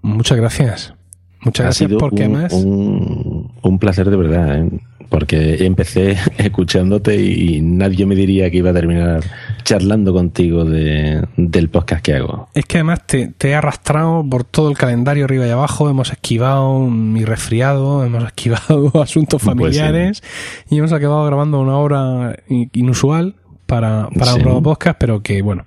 muchas 0.00 0.38
gracias. 0.38 0.94
Muchas 1.42 1.64
gracias 1.64 1.90
porque 1.98 2.24
además 2.24 2.52
un, 2.54 3.29
un 3.62 3.78
placer 3.78 4.10
de 4.10 4.16
verdad 4.16 4.58
¿eh? 4.58 4.68
porque 5.10 5.66
empecé 5.66 6.16
escuchándote 6.38 7.20
y 7.20 7.60
nadie 7.60 8.06
me 8.06 8.14
diría 8.14 8.50
que 8.50 8.58
iba 8.58 8.70
a 8.70 8.72
terminar 8.74 9.22
charlando 9.64 10.14
contigo 10.14 10.64
de, 10.64 11.26
del 11.36 11.68
podcast 11.68 12.02
que 12.02 12.14
hago. 12.14 12.48
Es 12.54 12.64
que 12.64 12.78
además 12.78 13.06
te, 13.06 13.34
he 13.40 13.54
arrastrado 13.54 14.24
por 14.28 14.44
todo 14.44 14.70
el 14.70 14.78
calendario 14.78 15.24
arriba 15.24 15.46
y 15.46 15.50
abajo, 15.50 15.90
hemos 15.90 16.10
esquivado 16.12 16.80
mi 16.86 17.24
resfriado, 17.24 18.04
hemos 18.04 18.24
esquivado 18.24 18.92
asuntos 19.02 19.42
pues 19.42 19.54
familiares 19.54 20.22
y 20.70 20.78
hemos 20.78 20.92
acabado 20.92 21.26
grabando 21.26 21.60
una 21.60 21.76
hora 21.76 22.36
inusual 22.48 23.34
para, 23.66 24.08
para 24.16 24.34
un 24.34 24.42
nuevo 24.42 24.62
podcast, 24.62 24.96
pero 24.98 25.22
que 25.22 25.42
bueno, 25.42 25.66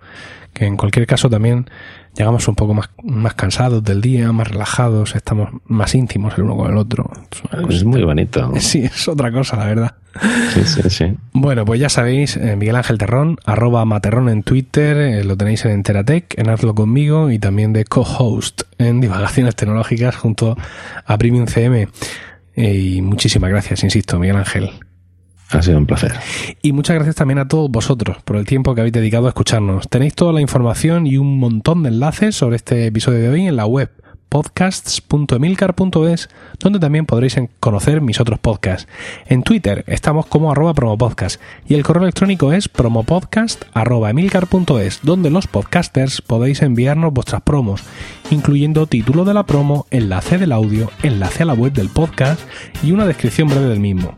que 0.53 0.65
en 0.65 0.77
cualquier 0.77 1.05
caso 1.05 1.29
también 1.29 1.69
llegamos 2.15 2.47
un 2.47 2.55
poco 2.55 2.73
más, 2.73 2.89
más 3.03 3.33
cansados 3.33 3.83
del 3.83 4.01
día, 4.01 4.31
más 4.31 4.47
relajados, 4.47 5.15
estamos 5.15 5.49
más 5.65 5.95
íntimos 5.95 6.37
el 6.37 6.43
uno 6.43 6.55
con 6.55 6.71
el 6.71 6.77
otro. 6.77 7.09
Es, 7.69 7.83
muy 7.83 8.03
bonito. 8.03 8.51
Sí, 8.59 8.83
es 8.83 9.07
otra 9.07 9.31
cosa, 9.31 9.57
la 9.57 9.65
verdad. 9.65 9.95
Sí, 10.53 10.63
sí, 10.63 10.89
sí. 10.89 11.05
Bueno, 11.33 11.65
pues 11.65 11.79
ya 11.79 11.89
sabéis, 11.89 12.37
eh, 12.37 12.55
Miguel 12.55 12.75
Ángel 12.75 12.97
Terrón, 12.97 13.37
arroba 13.45 13.83
Materrón 13.83 14.29
en 14.29 14.43
Twitter, 14.43 14.97
eh, 14.97 15.23
lo 15.23 15.35
tenéis 15.35 15.65
en 15.65 15.71
Enteratec, 15.71 16.37
en 16.37 16.49
Hazlo 16.49 16.75
Conmigo 16.75 17.31
y 17.31 17.39
también 17.39 17.73
de 17.73 17.85
co-host 17.85 18.61
en 18.77 19.01
Divagaciones 19.01 19.55
Tecnológicas 19.55 20.15
junto 20.15 20.55
a 21.05 21.17
Premium 21.17 21.47
CM. 21.47 21.87
Eh, 22.55 22.73
y 22.73 23.01
muchísimas 23.01 23.49
gracias, 23.49 23.83
insisto, 23.83 24.19
Miguel 24.19 24.37
Ángel. 24.37 24.69
Ha 25.53 25.61
sido 25.61 25.77
un 25.77 25.85
placer. 25.85 26.13
Y 26.61 26.71
muchas 26.71 26.95
gracias 26.95 27.15
también 27.15 27.39
a 27.39 27.47
todos 27.47 27.69
vosotros 27.69 28.17
por 28.23 28.37
el 28.37 28.45
tiempo 28.45 28.73
que 28.73 28.81
habéis 28.81 28.93
dedicado 28.93 29.27
a 29.27 29.29
escucharnos. 29.29 29.87
Tenéis 29.87 30.15
toda 30.15 30.33
la 30.33 30.41
información 30.41 31.05
y 31.05 31.17
un 31.17 31.37
montón 31.37 31.83
de 31.83 31.89
enlaces 31.89 32.35
sobre 32.35 32.55
este 32.55 32.87
episodio 32.87 33.19
de 33.19 33.29
hoy 33.29 33.47
en 33.47 33.55
la 33.55 33.65
web 33.65 33.91
podcasts.emilcar.es, 34.33 36.29
donde 36.59 36.79
también 36.79 37.05
podréis 37.05 37.37
conocer 37.59 38.01
mis 38.01 38.19
otros 38.19 38.39
podcasts. 38.39 38.87
En 39.27 39.43
Twitter 39.43 39.83
estamos 39.85 40.25
como 40.25 40.51
arroba 40.51 40.73
promopodcast 40.73 41.39
y 41.67 41.75
el 41.75 41.83
correo 41.83 42.01
electrónico 42.01 42.51
es 42.51 42.67
promopodcast.emilcar.es, 42.67 45.01
donde 45.03 45.29
los 45.29 45.45
podcasters 45.45 46.23
podéis 46.23 46.63
enviarnos 46.63 47.13
vuestras 47.13 47.43
promos, 47.43 47.83
incluyendo 48.31 48.87
título 48.87 49.23
de 49.23 49.35
la 49.35 49.45
promo, 49.45 49.85
enlace 49.91 50.39
del 50.39 50.51
audio, 50.51 50.89
enlace 51.03 51.43
a 51.43 51.45
la 51.45 51.53
web 51.53 51.73
del 51.73 51.89
podcast 51.89 52.41
y 52.81 52.91
una 52.91 53.05
descripción 53.05 53.49
breve 53.49 53.67
del 53.67 53.81
mismo. 53.81 54.17